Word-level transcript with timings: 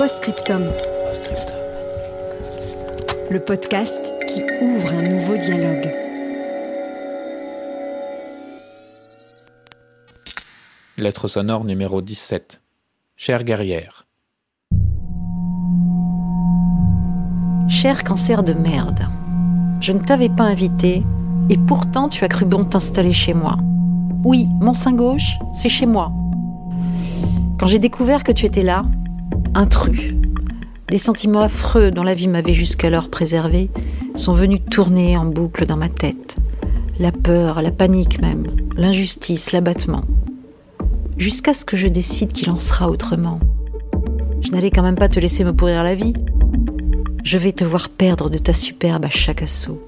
Postscriptum. 0.00 0.62
Le 3.30 3.38
podcast 3.38 4.14
qui 4.26 4.42
ouvre 4.62 4.94
un 4.94 5.02
nouveau 5.02 5.36
dialogue. 5.36 5.94
Lettre 10.96 11.28
sonore 11.28 11.64
numéro 11.64 12.00
17. 12.00 12.62
Chère 13.14 13.44
guerrière. 13.44 14.06
Cher 17.68 18.02
cancer 18.02 18.42
de 18.42 18.54
merde, 18.54 19.06
je 19.82 19.92
ne 19.92 19.98
t'avais 19.98 20.30
pas 20.30 20.44
invité 20.44 21.02
et 21.50 21.58
pourtant 21.58 22.08
tu 22.08 22.24
as 22.24 22.28
cru 22.28 22.46
bon 22.46 22.64
t'installer 22.64 23.12
chez 23.12 23.34
moi. 23.34 23.58
Oui, 24.24 24.46
mon 24.62 24.72
sein 24.72 24.94
gauche, 24.94 25.38
c'est 25.54 25.68
chez 25.68 25.84
moi. 25.84 26.10
Quand 27.58 27.66
j'ai 27.66 27.78
découvert 27.78 28.24
que 28.24 28.32
tu 28.32 28.46
étais 28.46 28.62
là, 28.62 28.86
intrus, 29.54 30.14
des 30.88 30.98
sentiments 30.98 31.40
affreux 31.40 31.90
dont 31.90 32.02
la 32.02 32.14
vie 32.14 32.28
m'avait 32.28 32.54
jusqu'alors 32.54 33.10
préservé 33.10 33.70
sont 34.14 34.32
venus 34.32 34.60
tourner 34.70 35.16
en 35.16 35.24
boucle 35.24 35.66
dans 35.66 35.76
ma 35.76 35.88
tête. 35.88 36.36
La 36.98 37.12
peur, 37.12 37.62
la 37.62 37.70
panique 37.70 38.20
même, 38.20 38.46
l'injustice, 38.76 39.52
l'abattement 39.52 40.02
jusqu'à 41.20 41.52
ce 41.52 41.66
que 41.66 41.76
je 41.76 41.86
décide 41.86 42.32
qu'il 42.32 42.50
en 42.50 42.56
sera 42.56 42.88
autrement. 42.88 43.40
Je 44.40 44.50
n'allais 44.50 44.70
quand 44.70 44.82
même 44.82 44.96
pas 44.96 45.10
te 45.10 45.20
laisser 45.20 45.44
me 45.44 45.52
pourrir 45.52 45.84
la 45.84 45.94
vie. 45.94 46.14
Je 47.22 47.36
vais 47.36 47.52
te 47.52 47.62
voir 47.62 47.90
perdre 47.90 48.30
de 48.30 48.38
ta 48.38 48.54
superbe 48.54 49.04
à 49.04 49.10
chaque 49.10 49.42
assaut. 49.42 49.82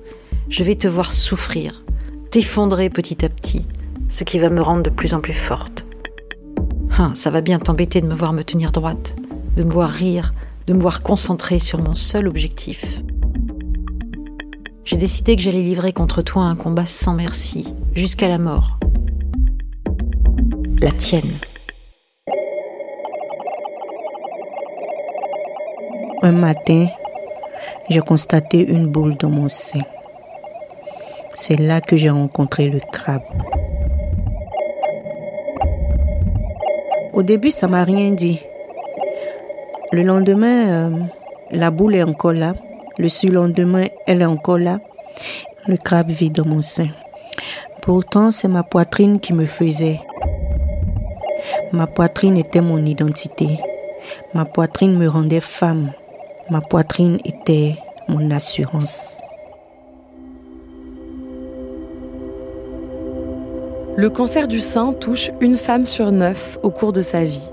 Je 0.51 0.63
vais 0.63 0.75
te 0.75 0.87
voir 0.87 1.11
souffrir, 1.11 1.85
t'effondrer 2.31 2.91
petit 2.91 3.25
à 3.25 3.31
petit, 3.31 3.67
ce 4.11 4.25
qui 4.25 4.39
va 4.39 4.51
me 4.51 4.61
rendre 4.61 4.83
de 4.83 4.91
plus 4.91 5.15
en 5.15 5.21
plus 5.21 5.33
forte. 5.33 5.87
Ah, 6.99 7.13
ça 7.15 7.31
va 7.31 7.41
bien 7.41 7.59
t'embêter 7.59 8.03
de 8.03 8.07
me 8.07 8.15
voir 8.15 8.35
me 8.35 8.45
tenir 8.45 8.71
droite, 8.71 9.17
de 9.57 9.65
me 9.65 9.71
voir 9.71 9.91
rire, 9.91 10.33
de 10.67 10.73
me 10.73 10.81
voir 10.81 11.03
concentrée 11.03 11.59
sur 11.59 11.81
mon 11.81 11.95
seul 11.95 12.27
objectif. 12.27 13.03
J'ai 14.85 14.97
décidé 14.97 15.37
que 15.37 15.43
j'allais 15.43 15.63
livrer 15.63 15.93
contre 15.93 16.23
toi 16.23 16.43
un 16.43 16.57
combat 16.57 16.87
sans 16.87 17.15
merci, 17.15 17.75
jusqu'à 17.95 18.29
la 18.29 18.39
mort, 18.39 18.79
la 20.81 20.91
tienne. 20.91 21.39
Un 26.23 26.33
matin, 26.33 26.87
j'ai 27.89 28.01
constaté 28.01 28.59
une 28.59 28.87
boule 28.87 29.17
dans 29.17 29.31
mon 29.31 29.49
sein. 29.49 29.81
C'est 31.35 31.57
là 31.57 31.81
que 31.81 31.97
j'ai 31.97 32.11
rencontré 32.11 32.69
le 32.69 32.81
crabe. 32.81 33.23
Au 37.13 37.23
début, 37.23 37.51
ça 37.51 37.69
m'a 37.69 37.85
rien 37.85 38.13
dit. 38.13 38.41
Le 39.93 40.03
lendemain, 40.05 40.69
euh, 40.69 40.91
la 41.51 41.71
boule 41.71 41.97
est 41.97 42.03
encore 42.03 42.33
là. 42.33 42.55
Le 42.97 43.11
surlendemain, 43.11 43.89
elle 44.07 44.23
est 44.23 44.27
encore 44.27 44.57
là. 44.57 44.81
Le 45.67 45.77
crabe 45.77 46.09
vit 46.09 46.31
dans 46.31 46.47
mon 46.47 46.63
sein. 46.63 46.89
Pourtant, 47.83 48.33
c'est 48.33 48.49
ma 48.49 48.63
poitrine 48.63 49.21
qui 49.21 49.35
me 49.35 49.45
faisait. 49.45 50.01
Ma 51.73 51.87
poitrine 51.87 52.39
était 52.39 52.63
mon 52.63 52.83
identité. 52.87 53.59
Ma 54.33 54.47
poitrine 54.47 54.97
me 54.97 55.07
rendait 55.07 55.41
femme. 55.41 55.93
Ma 56.49 56.63
poitrine 56.63 57.19
était 57.27 57.77
mon 58.09 58.31
assurance. 58.31 59.21
Le 63.95 64.09
cancer 64.09 64.49
du 64.49 64.61
sein 64.61 64.95
touche 64.95 65.31
une 65.43 65.59
femme 65.59 65.85
sur 65.85 66.13
neuf 66.13 66.59
au 66.63 66.71
cours 66.71 66.95
de 66.95 67.03
sa 67.03 67.25
vie. 67.25 67.51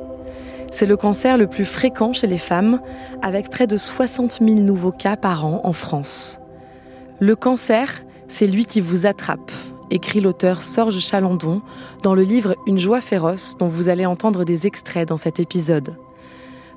C'est 0.72 0.86
le 0.86 0.98
cancer 0.98 1.38
le 1.38 1.48
plus 1.48 1.66
fréquent 1.66 2.14
chez 2.14 2.28
les 2.28 2.38
femmes, 2.38 2.82
avec 3.22 3.50
près 3.50 3.68
de 3.68 3.78
60 3.78 4.40
000 4.42 4.60
nouveaux 4.60 4.92
cas 4.92 5.16
par 5.16 5.46
an 5.46 5.62
en 5.64 5.74
France. 5.74 6.40
Le 7.20 7.36
cancer, 7.36 8.04
c'est 8.28 8.48
lui 8.48 8.66
qui 8.66 8.80
vous 8.80 9.06
attrape, 9.06 9.52
écrit 9.92 10.22
l'auteur 10.22 10.62
Sorge 10.62 11.00
Chalandon 11.00 11.62
dans 12.04 12.14
le 12.14 12.22
livre 12.22 12.56
Une 12.68 12.78
joie 12.78 13.02
féroce 13.02 13.56
dont 13.58 13.68
vous 13.68 13.90
allez 13.90 14.06
entendre 14.06 14.46
des 14.46 14.68
extraits 14.68 15.08
dans 15.08 15.18
cet 15.18 15.40
épisode. 15.40 15.98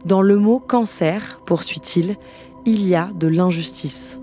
Dans 0.05 0.23
le 0.23 0.37
mot 0.37 0.59
cancer, 0.59 1.41
poursuit-il, 1.47 2.17
il 2.65 2.87
y 2.87 2.95
a 2.95 3.11
de 3.15 3.29
l'injustice. 3.29 4.19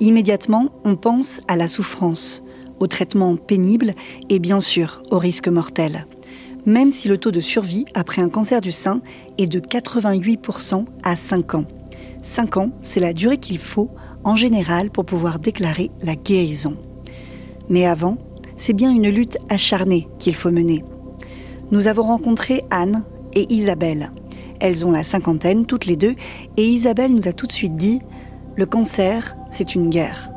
Immédiatement, 0.00 0.70
on 0.84 0.96
pense 0.96 1.40
à 1.46 1.56
la 1.56 1.68
souffrance, 1.68 2.42
au 2.80 2.86
traitement 2.86 3.36
pénible 3.36 3.94
et 4.30 4.38
bien 4.40 4.60
sûr 4.60 5.02
au 5.10 5.18
risque 5.18 5.48
mortel. 5.48 6.06
Même 6.66 6.90
si 6.90 7.08
le 7.08 7.18
taux 7.18 7.30
de 7.30 7.40
survie 7.40 7.84
après 7.94 8.22
un 8.22 8.28
cancer 8.28 8.60
du 8.60 8.72
sein 8.72 9.02
est 9.38 9.46
de 9.46 9.60
88% 9.60 10.86
à 11.02 11.16
5 11.16 11.54
ans. 11.56 11.64
5 12.22 12.56
ans, 12.56 12.70
c'est 12.80 13.00
la 13.00 13.12
durée 13.12 13.36
qu'il 13.36 13.58
faut 13.58 13.90
en 14.24 14.34
général 14.34 14.90
pour 14.90 15.04
pouvoir 15.04 15.38
déclarer 15.38 15.90
la 16.02 16.16
guérison. 16.16 16.78
Mais 17.68 17.84
avant, 17.84 18.16
c'est 18.56 18.72
bien 18.72 18.90
une 18.90 19.10
lutte 19.10 19.38
acharnée 19.50 20.08
qu'il 20.18 20.34
faut 20.34 20.50
mener. 20.50 20.84
Nous 21.70 21.86
avons 21.86 22.04
rencontré 22.04 22.62
Anne 22.70 23.04
et 23.34 23.52
Isabelle. 23.52 24.10
Elles 24.60 24.86
ont 24.86 24.92
la 24.92 25.04
cinquantaine, 25.04 25.66
toutes 25.66 25.84
les 25.84 25.96
deux, 25.96 26.14
et 26.56 26.64
Isabelle 26.64 27.12
nous 27.12 27.28
a 27.28 27.32
tout 27.32 27.46
de 27.46 27.52
suite 27.52 27.76
dit, 27.76 28.00
le 28.56 28.64
cancer, 28.64 29.36
c'est 29.50 29.74
une 29.74 29.90
guerre. 29.90 30.33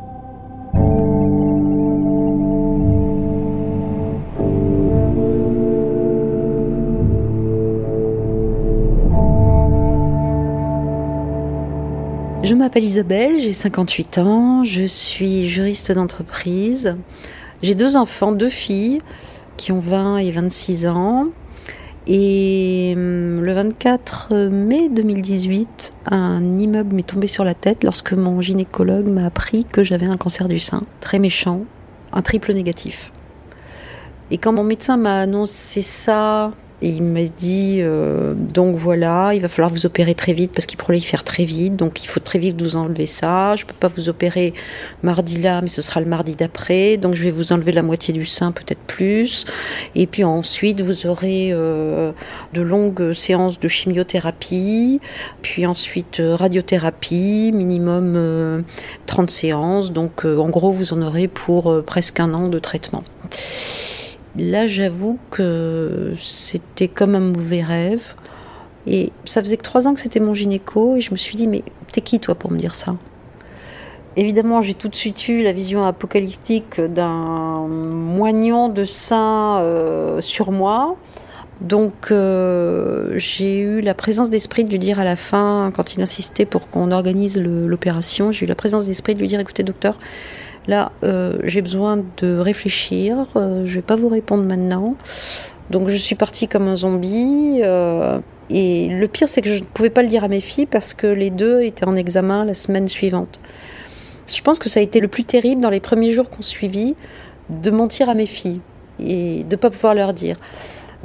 Je 12.47 12.55
m'appelle 12.55 12.85
Isabelle, 12.85 13.41
j'ai 13.41 13.51
58 13.51 14.19
ans, 14.19 14.63
je 14.63 14.85
suis 14.85 15.49
juriste 15.49 15.91
d'entreprise. 15.91 16.95
J'ai 17.61 17.75
deux 17.75 17.97
enfants, 17.97 18.31
deux 18.31 18.47
filles 18.47 18.99
qui 19.57 19.73
ont 19.73 19.79
20 19.79 20.19
et 20.19 20.31
26 20.31 20.87
ans. 20.87 21.25
Et 22.07 22.93
hum, 22.95 23.43
le 23.43 23.51
24 23.51 24.45
mai 24.45 24.87
2018, 24.87 25.93
un 26.09 26.57
immeuble 26.57 26.95
m'est 26.95 27.05
tombé 27.05 27.27
sur 27.27 27.43
la 27.43 27.53
tête 27.53 27.83
lorsque 27.83 28.13
mon 28.13 28.39
gynécologue 28.39 29.09
m'a 29.09 29.25
appris 29.25 29.65
que 29.65 29.83
j'avais 29.83 30.05
un 30.05 30.15
cancer 30.15 30.47
du 30.47 30.59
sein, 30.59 30.83
très 31.01 31.19
méchant, 31.19 31.65
un 32.13 32.21
triple 32.21 32.53
négatif. 32.53 33.11
Et 34.31 34.37
quand 34.37 34.53
mon 34.53 34.63
médecin 34.63 34.95
m'a 34.95 35.19
annoncé 35.19 35.81
ça 35.81 36.51
et 36.81 36.89
il 36.89 37.01
m'a 37.01 37.23
dit 37.23 37.77
euh, 37.79 38.35
donc 38.35 38.75
voilà, 38.75 39.33
il 39.33 39.41
va 39.41 39.47
falloir 39.47 39.71
vous 39.71 39.87
opérer 39.87 40.13
très 40.13 40.33
vite 40.33 40.51
parce 40.51 40.67
qu'il 40.67 40.77
prolifère 40.77 41.23
très 41.23 41.43
vite, 41.43 41.75
donc 41.75 42.03
il 42.03 42.07
faut 42.07 42.19
très 42.19 42.37
vite 42.37 42.61
vous 42.61 42.75
enlever 42.75 43.07
ça. 43.07 43.55
Je 43.55 43.65
peux 43.65 43.73
pas 43.73 43.87
vous 43.87 44.09
opérer 44.09 44.53
mardi 45.01 45.41
là, 45.41 45.61
mais 45.61 45.69
ce 45.69 45.81
sera 45.81 46.01
le 46.01 46.05
mardi 46.05 46.35
d'après, 46.35 46.97
donc 46.97 47.15
je 47.15 47.23
vais 47.23 47.31
vous 47.31 47.51
enlever 47.51 47.71
la 47.71 47.81
moitié 47.81 48.13
du 48.13 48.27
sein, 48.27 48.51
peut-être 48.51 48.81
plus. 48.81 49.45
Et 49.95 50.05
puis 50.05 50.23
ensuite 50.23 50.81
vous 50.81 51.07
aurez 51.07 51.49
euh, 51.51 52.11
de 52.53 52.61
longues 52.61 53.11
séances 53.13 53.59
de 53.59 53.67
chimiothérapie, 53.67 55.01
puis 55.41 55.65
ensuite 55.65 56.19
euh, 56.19 56.35
radiothérapie, 56.35 57.51
minimum 57.55 58.63
30 59.07 59.31
séances. 59.31 59.91
Donc 59.91 60.25
en 60.25 60.49
gros 60.49 60.71
vous 60.71 60.93
en 60.93 61.01
aurez 61.01 61.27
pour 61.27 61.83
presque 61.85 62.19
un 62.19 62.35
an 62.35 62.49
de 62.49 62.59
traitement. 62.59 63.03
Là, 64.37 64.67
j'avoue 64.67 65.17
que 65.31 66.13
c'était 66.21 66.87
comme 66.87 67.15
un 67.15 67.19
mauvais 67.19 67.63
rêve. 67.63 68.13
Et 68.85 69.11
ça 69.25 69.41
faisait 69.41 69.57
que 69.57 69.63
trois 69.63 69.87
ans 69.87 69.93
que 69.93 69.99
c'était 69.99 70.19
mon 70.19 70.33
gynéco, 70.33 70.95
et 70.95 71.01
je 71.01 71.11
me 71.11 71.17
suis 71.17 71.35
dit, 71.35 71.47
mais 71.47 71.63
t'es 71.91 72.01
qui 72.01 72.19
toi 72.19 72.35
pour 72.35 72.51
me 72.51 72.57
dire 72.57 72.75
ça? 72.75 72.95
Évidemment, 74.15 74.61
j'ai 74.61 74.73
tout 74.73 74.87
de 74.87 74.95
suite 74.95 75.27
eu 75.27 75.43
la 75.43 75.51
vision 75.51 75.83
apocalyptique 75.83 76.79
d'un 76.81 77.67
moignon 77.67 78.69
de 78.69 78.83
sein 78.83 79.59
euh, 79.59 80.21
sur 80.21 80.51
moi. 80.51 80.95
Donc 81.61 82.11
euh, 82.11 83.13
j'ai 83.17 83.59
eu 83.59 83.81
la 83.81 83.93
présence 83.93 84.29
d'esprit 84.29 84.63
de 84.63 84.69
lui 84.69 84.79
dire 84.79 84.99
à 84.99 85.03
la 85.03 85.15
fin, 85.15 85.71
quand 85.75 85.95
il 85.95 86.01
insistait 86.01 86.45
pour 86.45 86.69
qu'on 86.69 86.91
organise 86.91 87.37
l'opération, 87.37 88.31
j'ai 88.31 88.45
eu 88.45 88.47
la 88.47 88.55
présence 88.55 88.87
d'esprit 88.87 89.15
de 89.15 89.19
lui 89.19 89.27
dire, 89.27 89.39
écoutez 89.39 89.63
docteur, 89.63 89.97
Là, 90.67 90.91
euh, 91.03 91.37
j'ai 91.43 91.61
besoin 91.61 92.03
de 92.17 92.37
réfléchir. 92.37 93.25
Euh, 93.35 93.65
je 93.65 93.75
vais 93.75 93.81
pas 93.81 93.95
vous 93.95 94.09
répondre 94.09 94.43
maintenant. 94.43 94.95
Donc, 95.69 95.89
je 95.89 95.95
suis 95.95 96.15
partie 96.15 96.47
comme 96.47 96.67
un 96.67 96.75
zombie. 96.75 97.59
Euh, 97.63 98.19
et 98.49 98.89
le 98.89 99.07
pire, 99.07 99.29
c'est 99.29 99.41
que 99.41 99.49
je 99.49 99.59
ne 99.59 99.65
pouvais 99.65 99.89
pas 99.89 100.03
le 100.03 100.09
dire 100.09 100.23
à 100.23 100.27
mes 100.27 100.41
filles 100.41 100.65
parce 100.65 100.93
que 100.93 101.07
les 101.07 101.29
deux 101.29 101.61
étaient 101.61 101.87
en 101.87 101.95
examen 101.95 102.43
la 102.43 102.53
semaine 102.53 102.87
suivante. 102.87 103.39
Je 104.27 104.41
pense 104.41 104.59
que 104.59 104.67
ça 104.67 104.81
a 104.81 104.83
été 104.83 104.99
le 104.99 105.07
plus 105.07 105.23
terrible 105.23 105.61
dans 105.61 105.69
les 105.69 105.79
premiers 105.79 106.11
jours 106.11 106.29
qu'on 106.29 106.41
suivit 106.41 106.95
de 107.49 107.71
mentir 107.71 108.09
à 108.09 108.13
mes 108.13 108.25
filles 108.25 108.59
et 108.99 109.45
de 109.45 109.55
pas 109.55 109.69
pouvoir 109.69 109.93
leur 109.93 110.13
dire. 110.13 110.37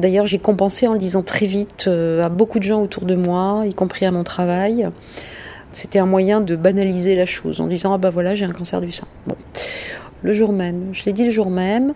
D'ailleurs, 0.00 0.26
j'ai 0.26 0.38
compensé 0.38 0.88
en 0.88 0.94
le 0.94 0.98
disant 0.98 1.22
très 1.22 1.46
vite 1.46 1.86
à 1.86 2.28
beaucoup 2.28 2.58
de 2.58 2.64
gens 2.64 2.82
autour 2.82 3.04
de 3.04 3.14
moi, 3.14 3.62
y 3.68 3.74
compris 3.74 4.06
à 4.06 4.10
mon 4.10 4.24
travail. 4.24 4.88
C'était 5.72 5.98
un 5.98 6.06
moyen 6.06 6.40
de 6.40 6.54
banaliser 6.54 7.14
la 7.14 7.26
chose 7.26 7.60
en 7.60 7.66
disant 7.66 7.94
ah 7.94 7.98
bah 7.98 8.10
voilà 8.10 8.34
j'ai 8.34 8.44
un 8.44 8.52
cancer 8.52 8.80
du 8.80 8.92
sein. 8.92 9.06
Bon, 9.26 9.36
le 10.22 10.34
jour 10.34 10.52
même, 10.52 10.90
je 10.92 11.04
l'ai 11.04 11.12
dit 11.12 11.24
le 11.24 11.30
jour 11.30 11.50
même. 11.50 11.94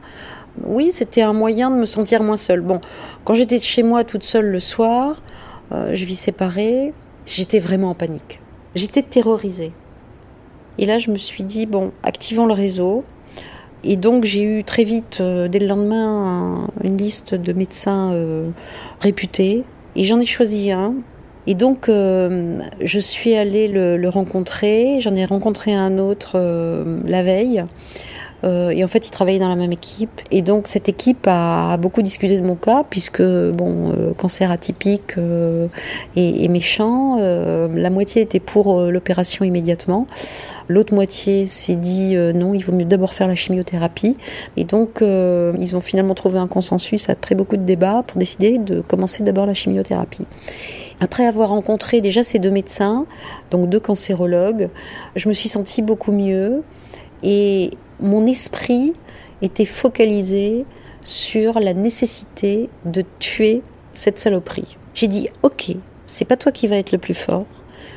Oui, 0.65 0.91
c'était 0.91 1.23
un 1.23 1.35
moyen 1.35 1.71
de 1.71 1.77
me 1.77 1.87
sentir 1.87 2.23
moins 2.23 2.39
seule. 2.39 2.63
Bon, 2.63 2.81
quand 3.25 3.35
j'étais 3.35 3.61
chez 3.61 3.83
moi 3.83 4.05
toute 4.05 4.25
seule 4.25 4.47
le 4.47 4.61
soir, 4.61 5.21
euh, 5.73 5.91
je 5.95 6.05
vis 6.05 6.17
séparée, 6.17 6.95
j'étais 7.27 7.59
vraiment 7.59 7.91
en 7.91 7.95
panique. 7.95 8.41
J'étais 8.75 9.03
terrorisée. 9.03 9.73
Et 10.79 10.87
là, 10.87 10.99
je 10.99 11.11
me 11.11 11.19
suis 11.19 11.45
dit 11.45 11.67
bon, 11.67 11.93
activons 12.03 12.47
le 12.47 12.55
réseau. 12.55 13.05
Et 13.85 13.97
donc 13.97 14.25
j'ai 14.25 14.43
eu 14.43 14.65
très 14.65 14.85
vite, 14.85 15.19
euh, 15.21 15.49
dès 15.49 15.59
le 15.59 15.67
lendemain, 15.67 16.67
une 16.83 16.97
liste 16.97 17.35
de 17.35 17.53
médecins 17.53 18.13
euh, 18.13 18.51
réputés. 19.01 19.65
Et 19.95 20.05
j'en 20.07 20.19
ai 20.19 20.27
choisi 20.27 20.73
un 20.73 20.95
et 21.47 21.55
donc, 21.55 21.89
euh, 21.89 22.59
je 22.81 22.99
suis 22.99 23.35
allée 23.35 23.69
le, 23.69 24.09
rencontrer. 24.09 25.01
J'en 25.01 25.15
ai 25.15 25.25
rencontré 25.25 25.73
un 25.73 25.99
autre 25.99 26.33
euh, 26.35 26.99
la 27.07 27.23
veille. 27.23 27.65
Euh, 28.45 28.71
et 28.71 28.85
en 28.85 28.89
fait, 28.89 29.07
il 29.07 29.11
travaillait 29.11 29.39
dans 29.39 29.49
la 29.49 29.57
même 29.57 29.73
équipe. 29.73 30.21
Et 30.31 30.43
donc, 30.43 30.67
cette 30.67 30.89
équipe 30.89 31.27
a, 31.27 31.77
beaucoup 31.79 32.03
discuté 32.03 32.39
de 32.39 32.45
mon 32.45 32.55
cas, 32.57 32.85
puisque, 32.89 33.23
bon, 33.23 34.13
cancer 34.17 34.51
atypique 34.51 35.15
et, 36.17 36.49
méchant. 36.49 37.17
la 37.17 37.91
moitié 37.91 38.23
était 38.23 38.41
pour 38.41 38.81
l'opération 38.83 39.45
immédiatement. 39.45 40.07
L'autre 40.69 40.95
moitié 40.95 41.47
s'est 41.47 41.77
dit 41.77 42.15
non, 42.35 42.55
il 42.55 42.63
vaut 42.63 42.73
mieux 42.73 42.85
d'abord 42.85 43.15
faire 43.15 43.27
la 43.27 43.37
chimiothérapie. 43.37 44.17
Et 44.57 44.65
donc, 44.65 45.01
ils 45.01 45.77
ont 45.77 45.81
finalement 45.81 46.15
trouvé 46.15 46.39
un 46.39 46.49
consensus 46.49 47.09
après 47.09 47.35
beaucoup 47.35 47.57
de 47.57 47.65
débats 47.65 48.05
pour 48.07 48.19
décider 48.19 48.59
de 48.59 48.81
commencer 48.81 49.25
d'abord 49.25 49.47
la 49.47 49.55
chimiothérapie. 49.55 50.27
Après 51.01 51.27
avoir 51.27 51.51
rencontré 51.51 52.01
déjà 52.01 52.25
ces 52.25 52.39
deux 52.39 52.51
médecins, 52.51 53.07
donc 53.51 53.69
deux 53.69 53.81
cancérologues, 53.81 54.71
je 55.15 55.29
me 55.29 55.35
suis 55.35 55.49
sentie 55.49 55.83
beaucoup 55.83 56.13
mieux 56.13 56.63
et 57.23 57.71
mon 58.01 58.27
esprit 58.27 58.95
était 59.43 59.67
focalisé 59.67 60.65
sur 61.03 61.61
la 61.61 61.75
nécessité 61.75 62.69
de 62.85 63.05
tuer 63.19 63.63
cette 63.95 64.19
saloperie. 64.19 64.77
J'ai 64.95 65.09
dit 65.09 65.29
OK, 65.43 65.73
c'est 66.07 66.25
pas 66.25 66.37
toi 66.37 66.53
qui 66.53 66.67
vas 66.67 66.77
être 66.77 66.93
le 66.93 66.99
plus 66.99 67.15
fort. 67.15 67.47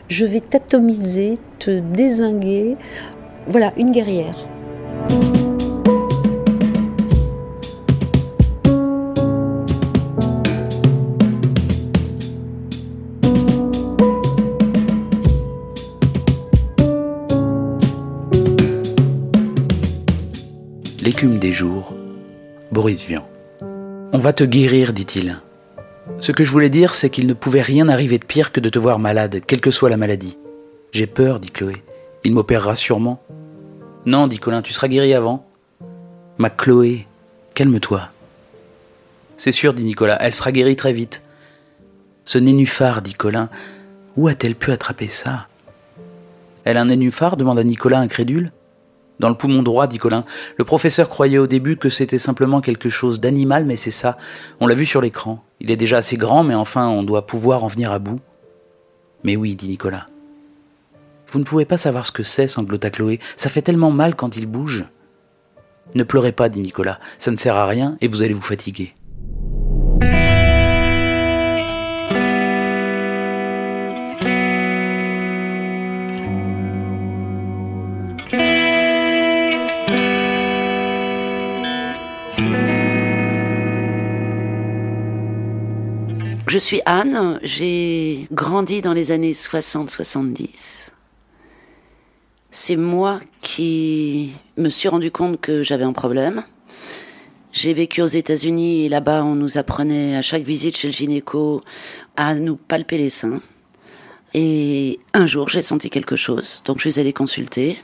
Je 0.09 0.25
vais 0.25 0.41
t'atomiser, 0.41 1.37
te 1.59 1.79
désinguer. 1.79 2.75
Voilà, 3.47 3.71
une 3.77 3.91
guerrière. 3.91 4.35
Des 21.27 21.51
jours, 21.51 21.93
Boris 22.71 23.05
Vian. 23.05 23.27
On 24.13 24.19
va 24.19 24.31
te 24.31 24.45
guérir, 24.45 24.93
dit-il. 24.93 25.41
Ce 26.21 26.31
que 26.31 26.45
je 26.45 26.51
voulais 26.51 26.69
dire, 26.69 26.95
c'est 26.95 27.09
qu'il 27.09 27.27
ne 27.27 27.33
pouvait 27.33 27.61
rien 27.61 27.89
arriver 27.89 28.17
de 28.17 28.23
pire 28.23 28.53
que 28.53 28.61
de 28.61 28.69
te 28.69 28.79
voir 28.79 28.99
malade, 28.99 29.41
quelle 29.45 29.59
que 29.59 29.71
soit 29.71 29.89
la 29.89 29.97
maladie. 29.97 30.37
J'ai 30.93 31.07
peur, 31.07 31.41
dit 31.41 31.51
Chloé. 31.51 31.83
Il 32.23 32.33
m'opérera 32.33 32.75
sûrement. 32.75 33.21
Non, 34.05 34.27
dit 34.27 34.39
Colin, 34.39 34.61
tu 34.61 34.71
seras 34.71 34.87
guéri 34.87 35.13
avant. 35.13 35.45
Ma 36.37 36.49
Chloé, 36.49 37.05
calme-toi. 37.53 38.09
C'est 39.35 39.51
sûr, 39.51 39.73
dit 39.73 39.83
Nicolas, 39.83 40.17
elle 40.21 40.33
sera 40.33 40.53
guérie 40.53 40.77
très 40.77 40.93
vite. 40.93 41.23
Ce 42.23 42.37
nénuphar, 42.37 43.01
dit 43.01 43.13
Colin, 43.13 43.49
où 44.15 44.29
a-t-elle 44.29 44.55
pu 44.55 44.71
attraper 44.71 45.09
ça? 45.09 45.47
Elle 46.63 46.77
a 46.77 46.81
un 46.81 46.85
nénuphar? 46.85 47.35
demanda 47.35 47.63
Nicolas 47.65 47.99
incrédule. 47.99 48.53
Dans 49.19 49.29
le 49.29 49.35
poumon 49.35 49.63
droit, 49.63 49.87
dit 49.87 49.97
Colin. 49.97 50.25
Le 50.57 50.63
professeur 50.63 51.09
croyait 51.09 51.37
au 51.37 51.47
début 51.47 51.77
que 51.77 51.89
c'était 51.89 52.17
simplement 52.17 52.61
quelque 52.61 52.89
chose 52.89 53.19
d'animal, 53.19 53.65
mais 53.65 53.75
c'est 53.75 53.91
ça. 53.91 54.17
On 54.59 54.67
l'a 54.67 54.75
vu 54.75 54.85
sur 54.85 55.01
l'écran. 55.01 55.43
Il 55.59 55.71
est 55.71 55.77
déjà 55.77 55.97
assez 55.97 56.15
grand, 56.15 56.43
mais 56.43 56.55
enfin, 56.55 56.87
on 56.87 57.03
doit 57.03 57.27
pouvoir 57.27 57.63
en 57.63 57.67
venir 57.67 57.91
à 57.91 57.99
bout. 57.99 58.19
Mais 59.23 59.35
oui, 59.35 59.55
dit 59.55 59.67
Nicolas. 59.67 60.07
Vous 61.31 61.39
ne 61.39 61.43
pouvez 61.43 61.65
pas 61.65 61.77
savoir 61.77 62.05
ce 62.05 62.11
que 62.11 62.23
c'est, 62.23 62.47
sanglota 62.47 62.89
Chloé. 62.89 63.19
Ça 63.35 63.49
fait 63.49 63.61
tellement 63.61 63.91
mal 63.91 64.15
quand 64.15 64.37
il 64.37 64.47
bouge. 64.47 64.85
Ne 65.95 66.03
pleurez 66.03 66.31
pas, 66.31 66.49
dit 66.49 66.61
Nicolas. 66.61 66.99
Ça 67.17 67.31
ne 67.31 67.37
sert 67.37 67.57
à 67.57 67.65
rien 67.65 67.97
et 68.01 68.07
vous 68.07 68.21
allez 68.21 68.33
vous 68.33 68.41
fatiguer. 68.41 68.93
Je 86.49 86.57
suis 86.57 86.81
Anne, 86.87 87.39
j'ai 87.43 88.27
grandi 88.31 88.81
dans 88.81 88.93
les 88.93 89.11
années 89.11 89.33
60-70. 89.33 90.89
C'est 92.49 92.75
moi 92.75 93.19
qui 93.43 94.31
me 94.57 94.69
suis 94.69 94.89
rendu 94.89 95.11
compte 95.11 95.39
que 95.39 95.61
j'avais 95.61 95.83
un 95.83 95.93
problème. 95.93 96.43
J'ai 97.51 97.75
vécu 97.75 98.01
aux 98.01 98.07
États-Unis 98.07 98.85
et 98.85 98.89
là-bas, 98.89 99.23
on 99.25 99.35
nous 99.35 99.59
apprenait 99.59 100.15
à 100.15 100.23
chaque 100.23 100.41
visite 100.41 100.75
chez 100.75 100.87
le 100.87 100.93
gynéco 100.93 101.61
à 102.17 102.33
nous 102.33 102.55
palper 102.55 102.97
les 102.97 103.11
seins. 103.11 103.41
Et 104.33 104.97
un 105.13 105.27
jour, 105.27 105.49
j'ai 105.49 105.61
senti 105.61 105.91
quelque 105.91 106.15
chose, 106.15 106.63
donc 106.65 106.79
je 106.79 106.89
suis 106.89 106.99
allée 106.99 107.13
consulter. 107.13 107.77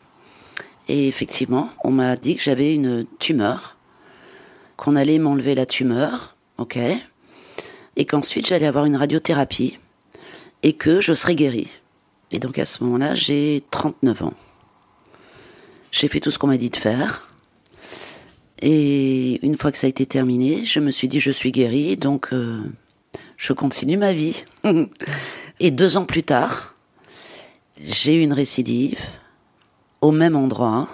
Et 0.87 1.07
effectivement, 1.07 1.69
on 1.83 1.91
m'a 1.91 2.15
dit 2.15 2.35
que 2.35 2.41
j'avais 2.41 2.73
une 2.73 3.05
tumeur, 3.19 3.77
qu'on 4.75 4.95
allait 4.95 5.19
m'enlever 5.19 5.53
la 5.53 5.67
tumeur, 5.67 6.35
ok 6.57 6.79
et 7.95 8.05
qu'ensuite 8.05 8.47
j'allais 8.47 8.65
avoir 8.65 8.85
une 8.85 8.95
radiothérapie 8.95 9.77
et 10.63 10.73
que 10.73 11.01
je 11.01 11.13
serais 11.13 11.35
guérie. 11.35 11.69
Et 12.31 12.39
donc 12.39 12.57
à 12.57 12.65
ce 12.65 12.83
moment-là, 12.83 13.15
j'ai 13.15 13.63
39 13.71 14.23
ans. 14.23 14.33
J'ai 15.91 16.07
fait 16.07 16.19
tout 16.19 16.31
ce 16.31 16.39
qu'on 16.39 16.47
m'a 16.47 16.57
dit 16.57 16.69
de 16.69 16.75
faire. 16.75 17.31
Et 18.61 19.45
une 19.45 19.57
fois 19.57 19.71
que 19.71 19.77
ça 19.77 19.87
a 19.87 19.89
été 19.89 20.05
terminé, 20.05 20.65
je 20.65 20.79
me 20.79 20.91
suis 20.91 21.07
dit 21.07 21.19
je 21.19 21.31
suis 21.31 21.51
guérie, 21.51 21.95
donc 21.95 22.29
euh, 22.33 22.61
je 23.37 23.53
continue 23.53 23.97
ma 23.97 24.13
vie. 24.13 24.43
et 25.59 25.71
deux 25.71 25.97
ans 25.97 26.05
plus 26.05 26.23
tard, 26.23 26.75
j'ai 27.79 28.15
eu 28.15 28.21
une 28.21 28.33
récidive 28.33 28.99
au 30.01 30.11
même 30.11 30.35
endroit. 30.35 30.87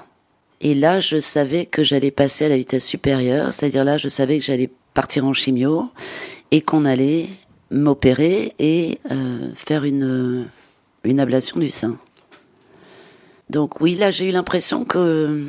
Et 0.60 0.76
là, 0.76 1.00
je 1.00 1.20
savais 1.20 1.66
que 1.66 1.84
j'allais 1.84 2.12
passer 2.12 2.46
à 2.46 2.50
la 2.50 2.58
vitesse 2.58 2.86
supérieure, 2.86 3.52
c'est-à-dire 3.54 3.84
là, 3.84 3.98
je 3.98 4.08
savais 4.08 4.38
que 4.38 4.46
j'allais 4.46 4.70
partir 4.94 5.26
en 5.26 5.34
chimio 5.34 5.90
et 6.52 6.62
qu'on 6.62 6.86
allait 6.86 7.28
m'opérer 7.72 8.54
et 8.60 9.00
euh, 9.10 9.50
faire 9.56 9.86
une, 9.86 10.48
une 11.04 11.20
ablation 11.20 11.60
du 11.60 11.70
sein. 11.70 11.98
Donc 13.50 13.82
oui, 13.82 13.96
là 13.96 14.12
j'ai 14.12 14.30
eu 14.30 14.32
l'impression 14.32 14.86
que 14.86 15.46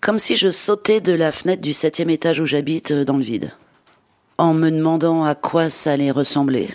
comme 0.00 0.18
si 0.18 0.36
je 0.36 0.50
sautais 0.50 1.00
de 1.00 1.12
la 1.12 1.32
fenêtre 1.32 1.62
du 1.62 1.72
septième 1.72 2.10
étage 2.10 2.38
où 2.38 2.46
j'habite 2.46 2.92
euh, 2.92 3.04
dans 3.04 3.16
le 3.16 3.24
vide, 3.24 3.52
en 4.38 4.54
me 4.54 4.70
demandant 4.70 5.24
à 5.24 5.34
quoi 5.34 5.68
ça 5.68 5.92
allait 5.92 6.10
ressembler. 6.10 6.68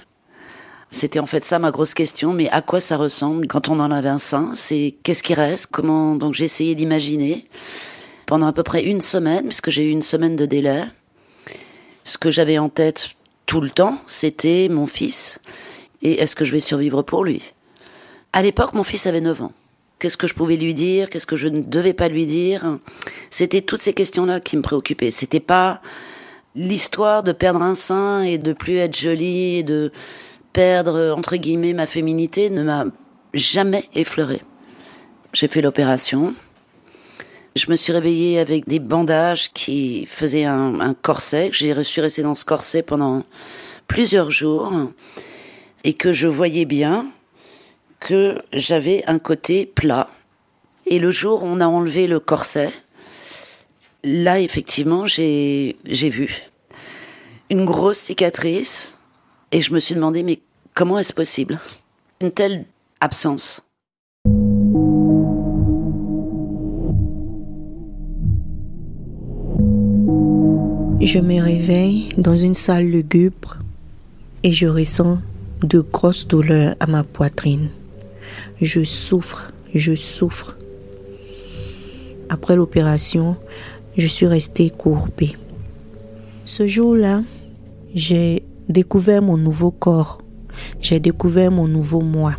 C'était 0.90 1.20
en 1.20 1.26
fait 1.26 1.46
ça 1.46 1.58
ma 1.58 1.72
grosse 1.72 1.94
question, 1.94 2.34
mais 2.34 2.50
à 2.50 2.62
quoi 2.62 2.82
ça 2.82 2.98
ressemble 2.98 3.48
quand 3.48 3.70
on 3.70 3.80
en 3.80 3.92
avait 3.92 4.10
un 4.10 4.20
sein 4.20 4.52
C'est 4.56 4.96
qu'est-ce 5.04 5.24
qui 5.24 5.34
reste 5.34 5.68
Comment 5.72 6.16
Donc 6.16 6.34
j'ai 6.34 6.44
essayé 6.44 6.76
d'imaginer 6.76 7.46
pendant 8.26 8.48
à 8.48 8.54
peu 8.54 8.64
près 8.64 8.84
une 8.84 9.02
semaine, 9.02 9.46
puisque 9.46 9.70
j'ai 9.70 9.86
eu 9.86 9.92
une 9.92 10.02
semaine 10.02 10.36
de 10.36 10.46
délai. 10.46 10.84
Ce 12.04 12.18
que 12.18 12.32
j'avais 12.32 12.58
en 12.58 12.70
tête 12.70 13.12
tout 13.46 13.62
le 13.62 13.70
temps, 13.70 13.98
c'était 14.08 14.68
mon 14.70 14.88
fils. 14.88 15.40
Et 16.02 16.14
est-ce 16.22 16.36
que 16.36 16.46
je 16.46 16.52
vais 16.52 16.60
survivre 16.60 17.02
pour 17.04 17.24
lui? 17.24 17.54
À 18.34 18.42
l'époque, 18.42 18.74
mon 18.74 18.84
fils 18.84 19.08
avait 19.08 19.22
9 19.22 19.42
ans. 19.44 19.54
Qu'est-ce 20.00 20.18
que 20.18 20.26
je 20.26 20.34
pouvais 20.34 20.56
lui 20.56 20.74
dire? 20.74 21.10
Qu'est-ce 21.10 21.28
que 21.28 21.36
je 21.36 21.48
ne 21.48 21.62
devais 21.62 21.94
pas 21.94 22.08
lui 22.08 22.26
dire? 22.26 22.80
C'était 23.30 23.62
toutes 23.62 23.82
ces 23.82 23.94
questions-là 23.94 24.40
qui 24.40 24.58
me 24.58 24.64
préoccupaient. 24.64 25.12
C'était 25.12 25.40
pas 25.40 25.82
l'histoire 26.56 27.22
de 27.24 27.32
perdre 27.32 27.62
un 27.62 27.76
sein 27.76 28.24
et 28.24 28.38
de 28.38 28.54
plus 28.54 28.78
être 28.78 28.98
jolie 28.98 29.58
et 29.58 29.64
de 29.64 29.92
perdre 30.54 31.14
entre 31.16 31.36
guillemets 31.36 31.74
ma 31.74 31.88
féminité 31.88 32.50
ne 32.50 32.64
m'a 32.64 32.86
jamais 33.34 33.86
effleuré. 33.94 34.42
J'ai 35.34 35.48
fait 35.48 35.62
l'opération 35.62 36.34
Je 37.56 37.70
me 37.70 37.76
suis 37.76 37.92
réveillée 37.92 38.40
avec 38.40 38.68
des 38.68 38.80
bandages 38.80 39.52
qui 39.52 40.06
faisaient 40.06 40.46
un, 40.46 40.80
un 40.80 40.94
corset. 40.94 41.50
J'ai 41.52 41.74
reçu 41.74 42.00
rester 42.00 42.24
dans 42.24 42.36
ce 42.36 42.46
corset 42.46 42.82
pendant 42.82 43.24
plusieurs 43.88 44.32
jours 44.32 44.72
et 45.84 45.94
que 45.94 46.14
je 46.14 46.28
voyais 46.28 46.66
bien 46.66 47.08
que 48.00 48.42
j'avais 48.54 49.04
un 49.06 49.20
côté 49.20 49.66
plat. 49.66 50.10
Et 50.86 50.98
le 50.98 51.12
jour 51.12 51.44
où 51.44 51.46
on 51.46 51.60
a 51.60 51.68
enlevé 51.68 52.08
le 52.08 52.20
corset, 52.20 52.72
là 54.04 54.40
effectivement 54.40 55.06
j'ai 55.06 55.76
vu 55.86 56.42
une 57.50 57.66
grosse 57.66 58.00
cicatrice 58.00 58.98
et 59.52 59.62
je 59.62 59.74
me 59.74 59.80
suis 59.80 59.94
demandé 59.94 60.24
mais 60.24 60.40
comment 60.74 60.98
est-ce 61.00 61.14
possible? 61.14 61.60
Une 62.22 62.32
telle 62.32 62.66
absence 63.00 63.62
Je 71.04 71.18
me 71.18 71.42
réveille 71.42 72.10
dans 72.20 72.38
une 72.38 72.54
salle 72.54 72.86
lugubre 72.86 73.58
et 74.44 74.52
je 74.52 74.68
ressens 74.68 75.18
de 75.64 75.80
grosses 75.80 76.28
douleurs 76.28 76.76
à 76.80 76.86
ma 76.86 77.04
poitrine. 77.04 77.70
Je 78.62 78.84
souffre, 78.84 79.52
je 79.74 79.96
souffre. 79.96 80.58
Après 82.30 82.56
l'opération, 82.56 83.36
je 83.98 84.06
suis 84.06 84.28
restée 84.28 84.70
courbée. 84.70 85.36
Ce 86.46 86.68
jour-là, 86.68 87.24
j'ai 87.96 88.44
découvert 88.70 89.24
mon 89.24 89.38
nouveau 89.38 89.72
corps. 89.72 90.22
J'ai 90.82 91.00
découvert 91.00 91.50
mon 91.50 91.68
nouveau 91.68 92.02
moi. 92.02 92.36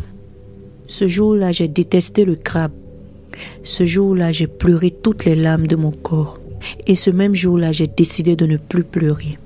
Ce 0.87 1.09
jour-là, 1.09 1.51
j'ai 1.51 1.67
détesté 1.67 2.23
le 2.23 2.37
crabe. 2.37 2.71
Ce 3.63 3.85
jour-là, 3.85 4.31
j'ai 4.31 4.47
pleuré 4.47 4.89
toutes 4.89 5.25
les 5.25 5.35
larmes 5.35 5.67
de 5.67 5.75
mon 5.75 5.91
corps. 5.91 6.39
Et 6.87 6.95
ce 6.95 7.09
même 7.09 7.35
jour-là, 7.35 7.71
j'ai 7.71 7.87
décidé 7.87 8.35
de 8.35 8.45
ne 8.45 8.57
plus 8.57 8.83
pleurer. 8.83 9.37